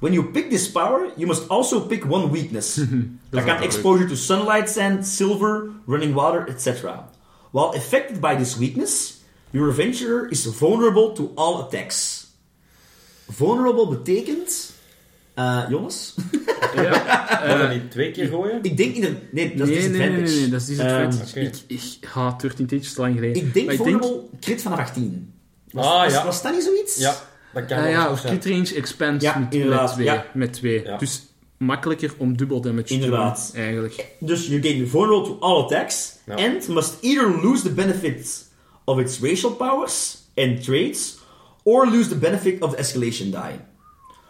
[0.00, 2.74] When you pick this power, you must also pick one weakness.
[3.30, 7.04] dat kan exposure to sunlight, sand, silver, running water, etc.
[7.52, 12.26] While affected by this weakness, your adventurer is vulnerable to all attacks.
[13.28, 14.74] Vulnerable betekent...
[15.34, 16.14] eh Jonas?
[17.46, 18.58] Mag dat niet twee keer gooien?
[18.62, 19.16] ik denk ieder...
[19.32, 20.30] Nee, dat is nee, nee, nee, disadvantage.
[20.32, 21.38] nee, nee, dat is disadvantage.
[21.40, 23.42] Ehm, ik, ik ga 13 Tages te lang geleden.
[23.42, 25.32] Ik denk Maar vulnerable crit vanaf 18.
[25.70, 26.24] Was, Ah, was, ja.
[26.24, 26.96] was dat niet zoiets?
[26.98, 27.14] Ja,
[27.54, 28.38] dat kan Ah, wel ja, of zijn.
[28.38, 30.04] crit range expands Ja, met, met twee.
[30.06, 30.26] ja.
[30.34, 30.82] Met twee.
[30.84, 30.96] Ja.
[30.96, 31.22] Dus
[31.58, 33.46] makkelijker om dubbel damage Inderdaad.
[33.46, 34.06] te doen, eigenlijk.
[34.20, 36.34] Dus you gain vulnerable to all attacks Ja.
[36.34, 38.50] and must either lose the benefit
[38.84, 41.18] of its racial powers and traits
[41.62, 43.60] or lose the benefit of the escalation die.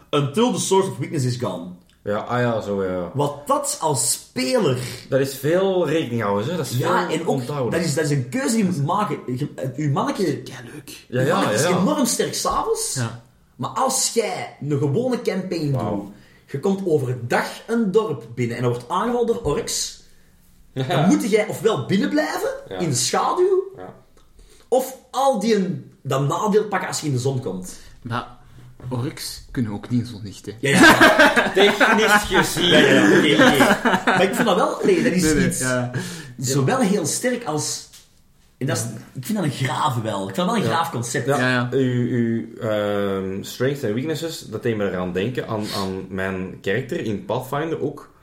[0.09, 1.75] Until the source of weakness is gone.
[2.07, 3.11] Ja, ah ja, zo ja.
[3.13, 4.77] Wat dat als speler...
[5.09, 6.57] Dat is veel rekening houden, hè.
[6.57, 7.27] Dat is Ja, veel en ook...
[7.27, 7.71] onthouden.
[7.79, 9.19] Dat is, dat is een keuze die je moet maken.
[9.25, 10.41] Je- Uw manneke...
[10.43, 11.05] Ja, leuk.
[11.07, 11.69] Ja, uw ja, manneke ja.
[11.69, 12.93] is enorm sterk s'avonds.
[12.93, 13.21] Ja.
[13.55, 16.03] Maar als jij een gewone campaign doet,
[16.45, 20.03] je komt overdag een dorp binnen en er wordt aangevallen door orks,
[20.73, 22.77] dan moet jij ofwel binnen blijven, Ja.
[22.77, 23.93] in de schaduw, Ja.
[24.67, 27.75] of al die een, dat nadeel pakken als je in de zon komt.
[28.01, 28.36] Maar
[28.89, 30.51] orks kunnen ook niet zonlicht, hè.
[30.59, 32.65] Ja, ja, Technisch gezien.
[32.67, 34.01] ja, ja.
[34.05, 35.91] Maar ik vind dat wel, nee, dat is Nee, nee, iets, ja.
[36.37, 37.85] zowel heel sterk als...
[38.57, 38.83] En dat is,
[39.13, 40.29] ik vind dat een graaf wel.
[40.29, 41.27] Ik vind dat wel een graaf concept.
[41.27, 41.67] Ja, Ja, ja.
[41.71, 46.99] Uw, uw ehm, strengths en weaknesses, dat deed me eraan denken aan, aan mijn karakter
[47.05, 48.13] in Pathfinder ook.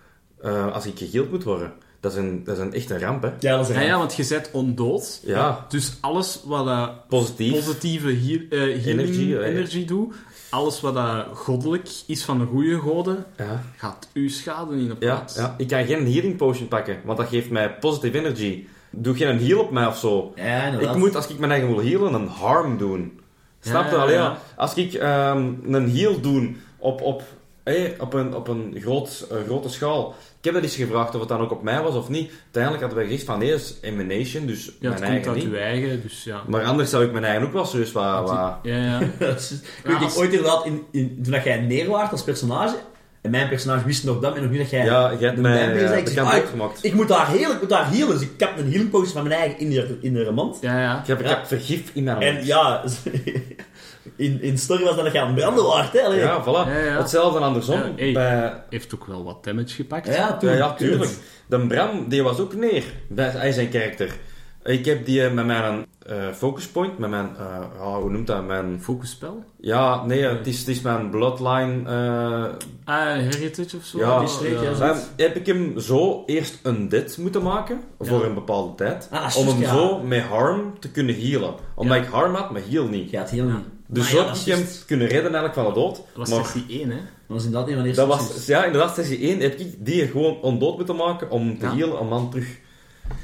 [0.42, 1.72] eh, als ik geheeld moet worden.
[2.00, 3.28] Dat is een, dat is een echt een ramp, hè.
[3.40, 3.98] Ja, dat is een Ja, ja, graaf.
[3.98, 5.20] want je zet ondood.
[5.24, 7.52] Ja, Dus alles wat dat positief.
[7.52, 9.86] positieve heal, eh, healing Energie, energie, ja.
[9.86, 10.14] doet,
[10.54, 13.62] alles wat dat goddelijk is van de goede goden, Ja.
[13.76, 15.34] gaat uw schade in op Ja, plaats.
[15.36, 18.66] ja, ik kan geen healing potion pakken, want dat geeft mij positive energy.
[18.90, 20.32] Doe geen heal op mij of zo.
[20.36, 20.66] Ja.
[20.66, 23.20] Ik moet, als ik mijn eigen wil healen, een harm doen.
[23.60, 23.96] Snap Ja, je?
[23.96, 24.22] ja, Allee, ja.
[24.22, 24.38] ja.
[24.56, 27.22] Als ik ehm, een heal doe op, op,
[27.64, 30.14] hé, op een, op een groot, eh, grote schaal.
[30.44, 32.30] Ik heb dat eens gevraagd of het dan ook op mij was of niet.
[32.42, 35.46] Uiteindelijk hadden wij gezegd van nee, dat is emanation, dus Ja, mijn eigen uit niet.
[35.46, 36.42] uw eigen, dus ja.
[36.46, 38.28] Maar anders zou ik mijn eigen ook wel serieus wat...
[38.28, 38.56] wat...
[38.62, 39.00] Ja, ja.
[39.36, 42.74] Is- Ik als- ik ooit inderdaad, in, in, toen dat jij neerwaart als personage,
[43.22, 44.84] en mijn personage wist nog dat, en nog niet dat jij...
[44.84, 46.84] Ja, jij hebt de mij vampire ja, zei, ik zeg, ah, ik- uitgemaakt.
[46.84, 48.18] Ik moet daar heel, ik moet daar healen.
[48.18, 50.58] Dus ik heb een healing potion van mijn eigen in de, in de mand.
[50.60, 51.00] Ja, ja.
[51.00, 52.46] Ik heb, ik heb vergif in mijn En hand.
[52.46, 52.82] ja,
[54.16, 56.00] in, in story was dat nog aan het branden waard, hè?
[56.02, 56.18] Allee.
[56.18, 56.68] Ja, voilà.
[56.68, 56.96] Ja, ja.
[56.98, 57.74] Hetzelfde andersom.
[57.78, 58.12] Ja, hey.
[58.12, 60.06] Bij, Heeft ook wel wat damage gepakt.
[60.06, 61.10] ja, toen, ja, ja, tuurlijk.
[61.46, 64.16] De Bram, die was ook neer bij hij zijn karakter.
[64.64, 67.44] Ik heb die eh, met mijn eh, focus point, met mijn, eh,
[67.78, 68.46] ja, hoe noemt dat?
[68.46, 69.44] Mijn, Focusspel?
[69.60, 71.82] ja, nee, het is, het is mijn bloodline.
[71.86, 73.98] eh, Ah, Heritage of zo?
[73.98, 78.24] Ja, die streek, ja, heb ik hem zo eerst een dit moeten maken voor Ja.
[78.26, 79.08] een bepaalde tijd.
[79.10, 79.72] Ah, om hem ja.
[79.74, 81.54] zo met harm te kunnen healen.
[81.74, 82.02] Omdat Ja.
[82.02, 83.10] ik harm had, maar heal niet.
[83.10, 83.64] Gaat heel niet.
[83.86, 85.96] Dus zo heb hem juist- kunnen redden eigenlijk van de dood.
[85.96, 86.96] Dat was maar sessie 1, hè?
[86.96, 87.02] Dat
[87.36, 90.06] was inderdaad een van de eerste dat was, ja, inderdaad, sessie 1 heb ik die
[90.06, 91.76] gewoon ondood moeten maken om te Ja.
[91.76, 92.58] healen, om dan terug...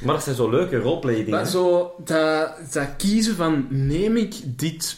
[0.04, 1.30] Maar dat zijn zo leuke roleplay dingen.
[1.30, 4.96] Maar zo, dat, dat kiezen van, neem ik dit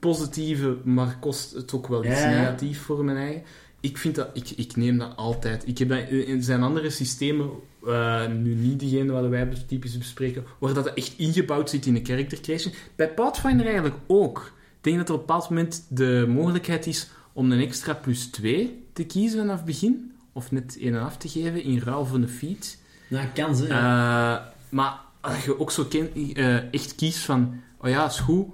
[0.00, 2.40] positieve, maar kost het ook wel iets Ja, ja.
[2.40, 3.42] negatief voor mijn eigen?
[3.80, 5.62] Ik vind dat, ik, ik neem dat altijd.
[5.66, 7.50] Ik heb dat, in zijn andere systemen,
[7.86, 12.00] eh, nu niet diegene wat wij typisch bespreken, waar dat echt ingebouwd zit in de
[12.04, 12.72] character creation.
[12.96, 14.52] Bij Pathfinder eigenlijk ook.
[14.86, 18.26] Ik denk dat er op een bepaald moment de mogelijkheid is om een extra plus
[18.26, 20.12] 2 te kiezen vanaf het begin.
[20.32, 22.76] Of net een en af te geven in ruil voor een feat.
[23.08, 23.66] Ja, kan ze.
[23.66, 24.36] ja.
[24.38, 28.46] Eh, maar als je ook zo ken, eh, echt kiest van, oh ja, is goed,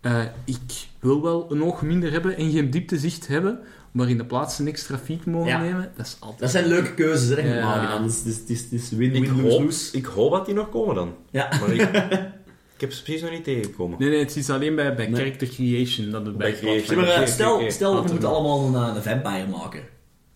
[0.00, 3.58] eh, ik wil wel een oog minder hebben en geen dieptezicht hebben,
[3.92, 5.60] maar in de plaats een extra feed mogen Ja.
[5.60, 6.40] nemen, dat is altijd...
[6.40, 8.02] Dat zijn leuke keuzes dan.
[8.02, 9.96] Dus het is- is ik, win-win, hoop, lose-lose.
[9.96, 11.14] ik hoop dat die nog komen dan.
[11.30, 11.48] Ja.
[11.60, 11.90] Maar ik,
[12.78, 13.98] ik heb ze precies nog niet tegengekomen.
[13.98, 15.20] Nee, nee, het is alleen bij, bij Nee.
[15.20, 16.96] character creation dat het bij, Bij creation.
[16.96, 19.82] Maar, eh, stel, stel we moeten allemaal een, eh, een vampire maken.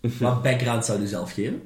[0.20, 1.62] Wat background zou je zelf geven?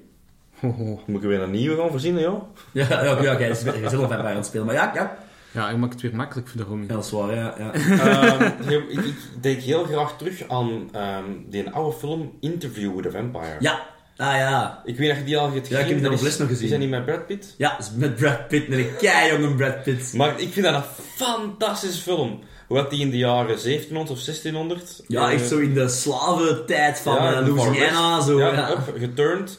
[1.06, 2.42] Moet ik weer een nieuwe gaan voorzien, joh?
[2.72, 4.66] Ja, ja, ja oké, dus je bent een vampire aan het spelen.
[4.66, 5.18] Maar ja, ja.
[5.52, 6.76] Ja, je maakt het weer makkelijk voor de.
[6.86, 7.54] Ja, dat is waar, ja.
[7.58, 7.72] ja.
[7.72, 13.10] Ehm, ik, ik denk heel graag terug aan ehm, die oude film Interview with a
[13.10, 13.56] Vampire.
[13.60, 13.86] Ja,
[14.16, 14.82] ah ja.
[14.84, 16.36] Ik weet of je die al hebt Ja, ik heb die Dat op is- les
[16.38, 16.64] nog gezien.
[16.64, 17.54] Is dat niet met Brad Pitt?
[17.58, 20.12] Ja, is met Brad Pitt, met een keijonge Brad Pitt.
[20.12, 22.40] Maar ik vind dat een fantastische film.
[22.66, 25.02] Hoe had die in de jaren 1700 of 1600?
[25.08, 28.20] Ja, eh, echt zo in de slaventijd van ja, eh, Louisiana.
[28.20, 28.52] Zo, ja.
[28.52, 29.58] Ja, up, geturnd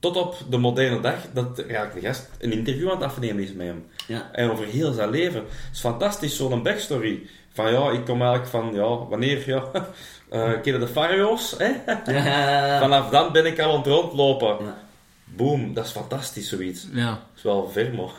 [0.00, 3.52] tot op de moderne dag dat ja, de gast een interview aan het afnemen is
[3.52, 3.84] met hem.
[4.06, 4.28] Ja.
[4.32, 5.40] En over heel zijn leven.
[5.40, 7.22] Het is fantastisch, zo'n backstory.
[7.52, 9.70] Van ja, ik kom eigenlijk van, ja, wanneer, ja,
[10.28, 11.72] eh kennen de Farao's, hè?
[12.12, 12.78] Ja.
[12.80, 14.64] Vanaf dan ben ik al aan het rondlopen.
[14.64, 14.78] Ja.
[15.24, 16.88] Boom, dat is fantastisch, zoiets.
[16.92, 17.08] Ja.
[17.10, 18.10] Dat is wel ver, maar...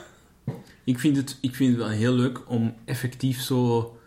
[0.84, 3.98] Ik vind, het, ik vind het wel heel leuk om effectief zo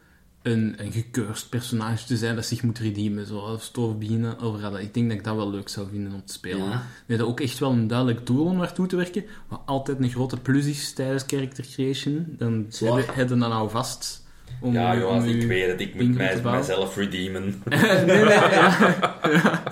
[0.43, 3.27] een, een gekeurd personage te zijn dat zich moet redeemen.
[3.27, 4.81] Zoals Stof beginnen over hadden.
[4.81, 6.69] Ik denk dat ik dat wel leuk zou vinden om te spelen.
[6.69, 6.87] Ja.
[7.07, 9.25] Dat ook echt wel een duidelijk doel om naartoe te werken.
[9.49, 12.27] Wat altijd een grote plus is tijdens character creation.
[12.29, 14.20] Dan hebben je dan nou vast.
[14.61, 15.81] Om, Ja, Johan, ik weet het.
[15.81, 17.63] Ik moet mij, mijzelf redeemen.
[17.69, 18.77] nee, nee, ja.
[19.33, 19.63] Ja.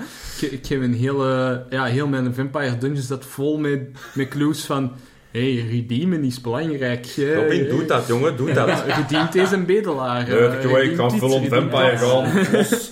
[0.40, 3.80] Ik, ik heb een hele, ja, heel mijn Vampire Dungeons dat vol met,
[4.14, 4.92] met clues van...
[5.30, 7.06] hey, redeemen is belangrijk.
[7.34, 8.36] Robin, doe dat, jongen.
[8.36, 8.68] Doe dat.
[8.68, 10.28] Ja, redeemt is een bedelaar.
[10.28, 10.84] Leuk, Eh, jongen.
[10.90, 12.52] Ik ga on redeemt vampire gaan.
[12.52, 12.90] Los.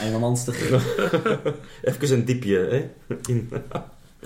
[0.00, 0.54] En een monster.
[1.82, 3.14] Even een diepje, hè.
[3.26, 3.50] In.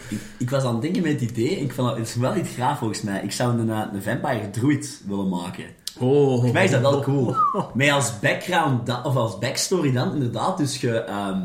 [0.09, 2.37] Ik, ik was aan het denken met het idee, ik vond dat, het is wel
[2.37, 3.23] iets graaf volgens mij.
[3.23, 5.65] Ik zou een, een vampire druid willen maken.
[5.99, 6.29] Oh.
[6.29, 7.37] Volgens mij is dat wel cool.
[7.75, 11.41] Maar als background, da- of als backstory dan, inderdaad, dus je, ehm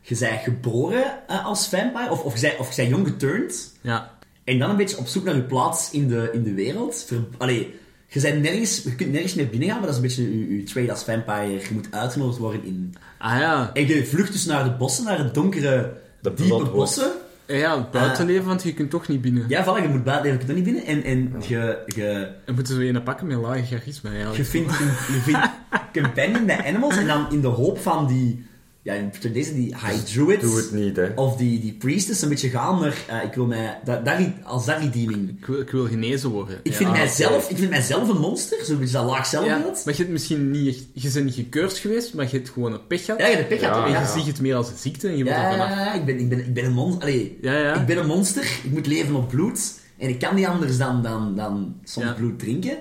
[0.00, 3.72] je bent geboren eh, als vampire, of, of je bent, of je bent jong geturnd,
[3.80, 4.10] Ja.
[4.44, 7.04] en dan een beetje op zoek naar je plaats in de, in de wereld.
[7.06, 7.74] Ver, allee,
[8.08, 10.56] je, bent nergens, je kunt nergens meer binnen gaan, maar dat is een beetje je,
[10.56, 11.50] je trade als vampire.
[11.52, 12.94] Je moet uitgenodigd worden in...
[13.18, 13.70] Ah ja.
[13.74, 17.12] En je vlucht dus naar de bossen, naar het donkere, De diepe bossen.
[17.46, 19.44] Ja, het buitenleven, want je kunt toch niet binnen.
[19.48, 20.84] Ja, voilà, je moet buiten, je kunt er niet binnen.
[20.84, 24.36] En, en je, je, En moeten ze een pakken met lage charisma eigenlijk.
[24.38, 25.50] je vindt, je, je vindt
[25.92, 28.46] companion met animals en dan in de hoop van die,
[28.84, 31.06] ja, in deze die high druids, Doe het niet, hè.
[31.14, 34.66] of die, die priestess, een beetje gaan naar, eh, ik wil mij, dat, dat, als
[34.66, 35.28] dat redeeming.
[35.38, 36.58] Ik wil, ik wil genezen worden.
[36.62, 36.76] Ik Ja.
[36.76, 36.98] vind, oké.
[36.98, 39.82] mijzelf, ik vind mijzelf een monster, zo'n beetje dat laag Ja, zelfbeeld.
[39.84, 40.84] maar je hebt misschien niet echt...
[41.04, 43.20] Je bent niet gekeurd geweest, maar je hebt gewoon een pech gehad.
[43.20, 44.00] Ja, je hebt de pech Ja, gehad, En ja.
[44.00, 45.68] je ziet het meer als een ziekte en je moet Ja, er vanaf.
[45.70, 47.02] ja, ja, ik ben, ik ben, ik ben een monster.
[47.02, 47.74] Allee, Ja, ja.
[47.80, 49.72] Ik ben een monster, ik moet leven op bloed.
[49.98, 52.12] En ik kan niet anders dan, dan, dan soms Ja.
[52.12, 52.76] bloed drinken.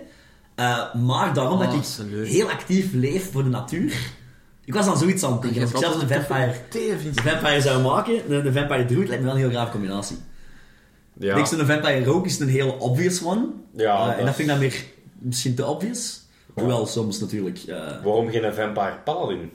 [0.60, 2.28] Uh, maar daarom Oh, dat ik leuk.
[2.28, 3.94] heel actief leef voor de natuur.
[4.66, 5.62] Ik was aan zoiets aan het denken.
[5.62, 9.28] Als ik zelfs een vampire, een vampire zou maken, de, de vampire druid lijkt me
[9.28, 10.18] wel een heel graaf combinatie.
[11.18, 11.30] Ja.
[11.30, 13.46] Ik denk zo'n vampire rogue is een heel obvious one.
[13.76, 14.86] Ja, Uh, dat en dat is- vind ik dan weer
[15.20, 16.22] misschien te obvious.
[16.54, 17.64] Hoewel soms natuurlijk.
[17.68, 19.52] uh, Waarom geen vampire paladin?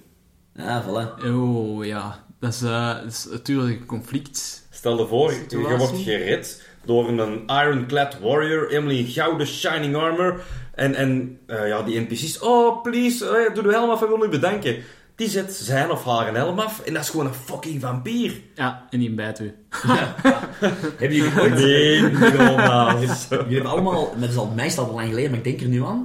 [0.54, 1.24] ja, voilà.
[1.24, 2.24] Oh, ja.
[2.40, 4.66] Dat is, eh, dat is natuurlijk een conflict.
[4.70, 10.41] Stel je voor, je wordt gered door een ironclad warrior, helemaal in gouden shining armor.
[10.74, 14.24] En, en eh, ja, die NPC's, oh please, eh, doe de helm af, ik wil
[14.24, 14.76] u bedanken.
[15.14, 18.32] Die zet zijn of haar een helm af en dat is gewoon een fucking vampier.
[18.55, 19.55] Ja, en die bijt u.
[20.99, 21.55] Hebben jullie ooit...
[21.55, 22.01] Nee.
[22.01, 25.84] Jullie hebben allemaal, dat is al meestal al lang geleden, maar ik denk er nu
[25.84, 26.01] aan.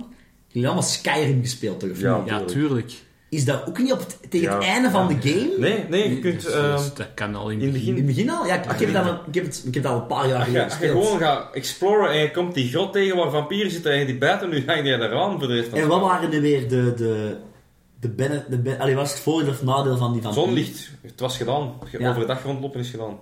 [0.48, 1.98] Jullie hebben allemaal Skyrim gespeeld, toch?
[1.98, 2.22] Ja.
[2.26, 2.92] Ja, Tuurlijk.
[3.34, 5.58] Is dat ook niet op het, tegen het einde van de game?
[5.58, 6.44] Nee, nee, je kunt...
[6.44, 7.96] Dus, ehm, dat kan al in het het In begin.
[7.96, 8.46] het begin al?
[8.46, 10.28] Ja, ik, ik heb, het al, ik, heb het, ik heb het al een paar
[10.28, 13.18] jaar als je, geleden als je gewoon gaat exploren en je komt die grot tegen
[13.18, 15.88] waar vampieren zitten en je die bijten, nu hang je eraan voor de rest En
[15.88, 16.94] wat waren nu weer de...
[16.94, 17.38] de
[18.00, 20.92] de bene, de ben, allee, wat is het voordeel of nadeel van die van Zonlicht,
[21.02, 21.74] het was gedaan.
[21.98, 22.10] Ja.
[22.10, 23.20] Overdag rondlopen is gedaan.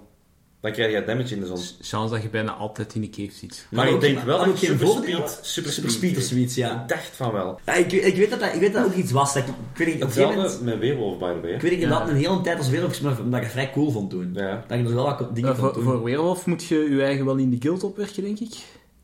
[0.61, 1.57] Dan krijg je damage in de zon.
[1.81, 3.67] Chance dat je bijna altijd in de cave zit.
[3.69, 5.29] Maar ik denk wel dat je super voordelen?
[5.29, 6.81] speed, super Super speed, of zoiets, ja.
[6.81, 7.59] Ik dacht van wel.
[7.65, 9.33] ja ik, ik, weet dat dat, ik weet dat ook iets was.
[9.33, 10.61] Dat ik, ik weet op een gegeven moment...
[10.61, 11.51] Met Weerwolf, by the way.
[11.51, 11.89] Ik weet Ja.
[11.99, 14.29] dat een hele tijd als wereld omdat ik het vrij cool vond toen.
[14.33, 15.83] Ja, Dat je er wel wat dingen Uh, voor, doen.
[15.83, 18.57] voor Weerwolf moet je je eigen wel in de guild opwerken, denk ik.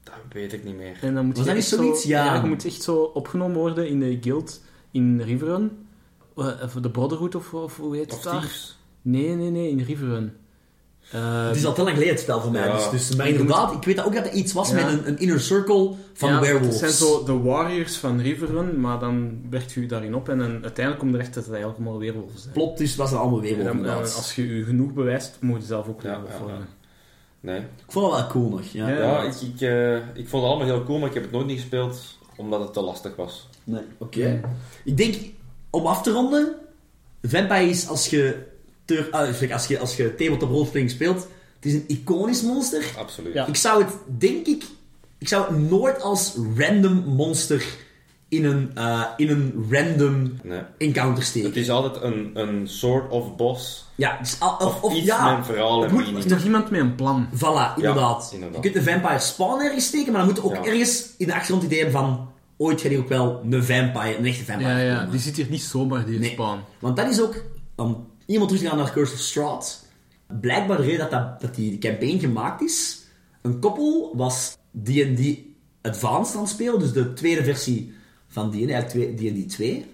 [0.03, 0.97] dat weet ik niet meer.
[1.01, 2.01] En dan moet Was je dat niet zoiets?
[2.01, 2.36] Zo, Ja.
[2.41, 5.72] je moet echt zo opgenomen worden in de guild in Riverrun.
[6.38, 8.39] Uh, voor de Brotherhood of, of hoe heet Of het daar?
[8.41, 8.78] Thieves.
[9.01, 10.32] Nee, nee, nee, in Riverrun.
[11.16, 12.68] Uh, Het is al te lang geleden het spel voor mij.
[12.68, 12.74] Ja.
[12.74, 14.76] Dus, dus, maar moet- inderdaad, ik weet dat ook dat er iets was Ja.
[14.76, 16.82] met een, een inner circle van ja, werewolves.
[16.82, 20.99] Het zijn zo de warriors van Riverrun, maar dan werkt je daarin op en uiteindelijk
[20.99, 22.53] komt er echt dat het eigenlijk allemaal weerwolven zijn.
[22.53, 24.05] Plot, dus was er allemaal En werewolf dan, inderdaad.
[24.08, 26.68] dan, als je je genoeg bewijst, moet je zelf ook ja, worden.
[27.39, 27.60] Nee.
[27.60, 28.62] Ik vond het wel cool nog.
[28.64, 28.89] Ja.
[28.89, 28.97] Ja.
[28.97, 31.45] Ja, ik, ik, eh, ik vond het allemaal heel cool, maar ik heb het nooit
[31.47, 33.49] niet gespeeld omdat het te lastig was.
[33.64, 34.41] Nee, oké.
[34.84, 35.16] Ik denk,
[35.70, 36.55] om af te ronden,
[37.22, 38.36] Vampires, als je,
[38.88, 42.83] ter, ah, als je, als je tabletop roleplaying speelt, het is een iconisch monster.
[42.97, 43.33] Absoluut.
[43.33, 43.45] Ja.
[43.45, 44.63] Ik zou het, denk ik,
[45.17, 47.65] ik zou het nooit als random monster
[48.29, 50.61] in een, eh, in een random Nee.
[50.77, 51.47] encounter steken.
[51.47, 53.85] Het is altijd een, een soort of boss.
[53.95, 56.25] Ja, dus, al- of, Of, of, iets ja, met een verhaal het en moet- meaning.
[56.25, 57.27] Is nog iemand met een plan?
[57.35, 58.29] Voilà, inderdaad.
[58.33, 58.63] inderdaad.
[58.63, 60.71] Je kunt de vampire spawn ergens steken, maar dan moet je ook Ja.
[60.71, 64.17] ergens in de achtergrond het idee hebben van ooit gaat hier ook wel een vampire,
[64.17, 65.11] een echte vampire Ja, ja, komen.
[65.11, 66.31] die zit hier niet zomaar, die Nee.
[66.31, 66.59] spawn.
[66.79, 67.43] Want dat is ook,
[68.28, 69.86] iemand gaan naar Curse of Strahd,
[70.41, 73.01] blijkbaar de reden dat, dat, dat die campaign gemaakt is,
[73.41, 75.38] een koppel was D&D
[75.82, 77.93] Advanced aan het spelen, dus de tweede versie
[78.28, 79.86] van D&D, D&D 2.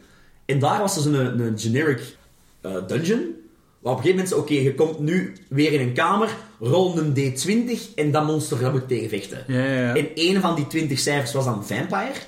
[0.46, 2.16] En daar was dus een, een generic
[2.62, 3.36] eh, dungeon,
[3.80, 6.98] waar op een gegeven moment, zei, oké, je komt nu weer in een kamer, rol
[6.98, 9.44] een D20 en dat monster dat moet tegenvechten.
[9.48, 9.96] Ja, ja, ja.
[9.96, 12.20] En een van die 20 cijfers was dan Vampire.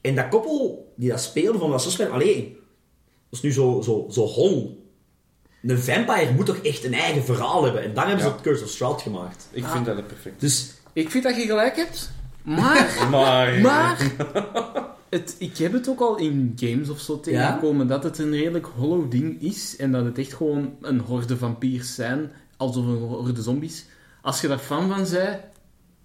[0.00, 2.22] En dat koppel die dat speelde, vond dat zo spannend.
[2.22, 2.58] Allee,
[3.30, 4.77] dat is nu zo, zo, zo hol.
[5.62, 7.82] Een vampire moet toch echt een eigen verhaal hebben.
[7.82, 8.34] En daar hebben ze Ja.
[8.34, 9.48] het Curse of Strahd gemaakt.
[9.50, 10.40] Ik vind dat het perfect.
[10.40, 12.10] Dus, Ik vind dat je gelijk hebt,
[12.42, 12.96] maar...
[13.10, 13.60] Maar...
[13.60, 13.98] Maar
[15.10, 18.66] het, ik heb het ook al in games of zo tegengekomen dat het een redelijk
[18.76, 23.42] hollow ding is en dat het echt gewoon een horde vampiers zijn, alsof een horde
[23.42, 23.84] zombies.
[24.22, 25.38] Als je daar fan van bent,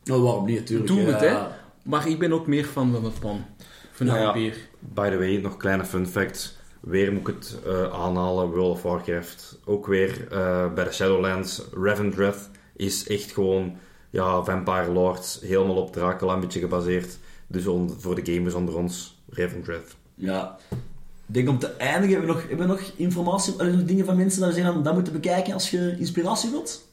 [0.03, 0.87] nou waarom niet natuurlijk.
[0.87, 1.37] doe het, hè.
[1.83, 3.45] Maar ik ben ook meer fan van het pan.
[3.91, 4.31] Van een Nou ja.
[4.31, 4.57] vampier.
[4.79, 6.55] By the way, nog kleine fun facts.
[6.83, 9.57] Weer moet ik het eh, aanhalen, World of Warcraft.
[9.65, 11.61] Ook weer eh, bij de Shadowlands.
[11.81, 13.75] Revendreth is echt gewoon
[14.09, 15.39] ja, Vampire Lords.
[15.41, 17.17] Helemaal op Dracula een beetje gebaseerd.
[17.47, 19.95] Dus on- voor de gamers onder ons, Revendreth.
[20.15, 20.57] Ja.
[21.27, 24.05] Ik denk om te eindigen, hebben we nog, hebben we nog informatie, eh, nog dingen
[24.05, 26.87] van mensen dat we zeggen, dat moeten bekijken als je inspiratie wilt?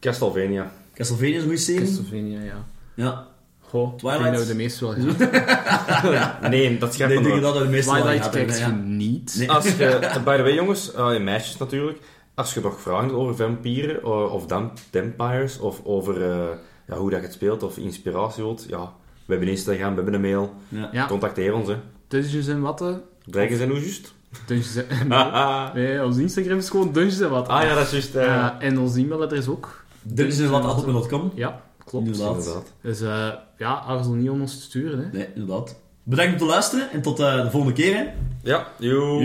[0.00, 0.72] Castlevania.
[0.94, 1.80] Castlevania is een goede serie.
[1.86, 2.64] Castlevania, ja.
[2.94, 3.26] Ja.
[3.74, 4.22] Goh, ik Twilight.
[4.22, 7.62] denk dat we de meeste wel gezien Nee, dat schrijft Nee, ik denk dat we
[7.62, 9.34] de meeste wel Twilight kijkt je niet.
[9.38, 9.50] Nee.
[9.50, 11.98] Als je, by the way jongens, eh, meisjes natuurlijk,
[12.34, 16.44] als je nog vragen hebt over vampieren of dam- vampires of over eh,
[16.86, 18.92] ja, hoe dat je het speelt of inspiratie wilt, ja,
[19.24, 20.54] we hebben Instagram, we hebben een mail,
[20.92, 21.06] Ja.
[21.06, 21.76] Contacteer ons hè.
[22.08, 23.02] Dungeons en Watten.
[23.24, 24.14] Dragon zijn hoe juist?
[24.46, 25.12] Dungeons en...
[25.12, 27.54] ah Nee, onze Instagram is gewoon Dungeons en Watten.
[27.54, 28.12] ja, dat is juist.
[28.12, 29.84] Ja, en ons e-mailadres ook.
[30.02, 31.32] Dungeons en wat altijd.com.
[31.34, 32.06] Ja, klopt.
[32.06, 32.36] Inderdaad.
[32.36, 32.72] inderdaad.
[32.80, 34.98] Dus eh, ja, aarzel niet om ons te sturen.
[34.98, 35.18] Hè.
[35.18, 35.80] Nee, inderdaad.
[36.02, 37.96] Bedankt voor het luisteren en tot eh, de volgende keer.
[37.96, 38.12] Hè.
[38.42, 39.20] Ja, yo.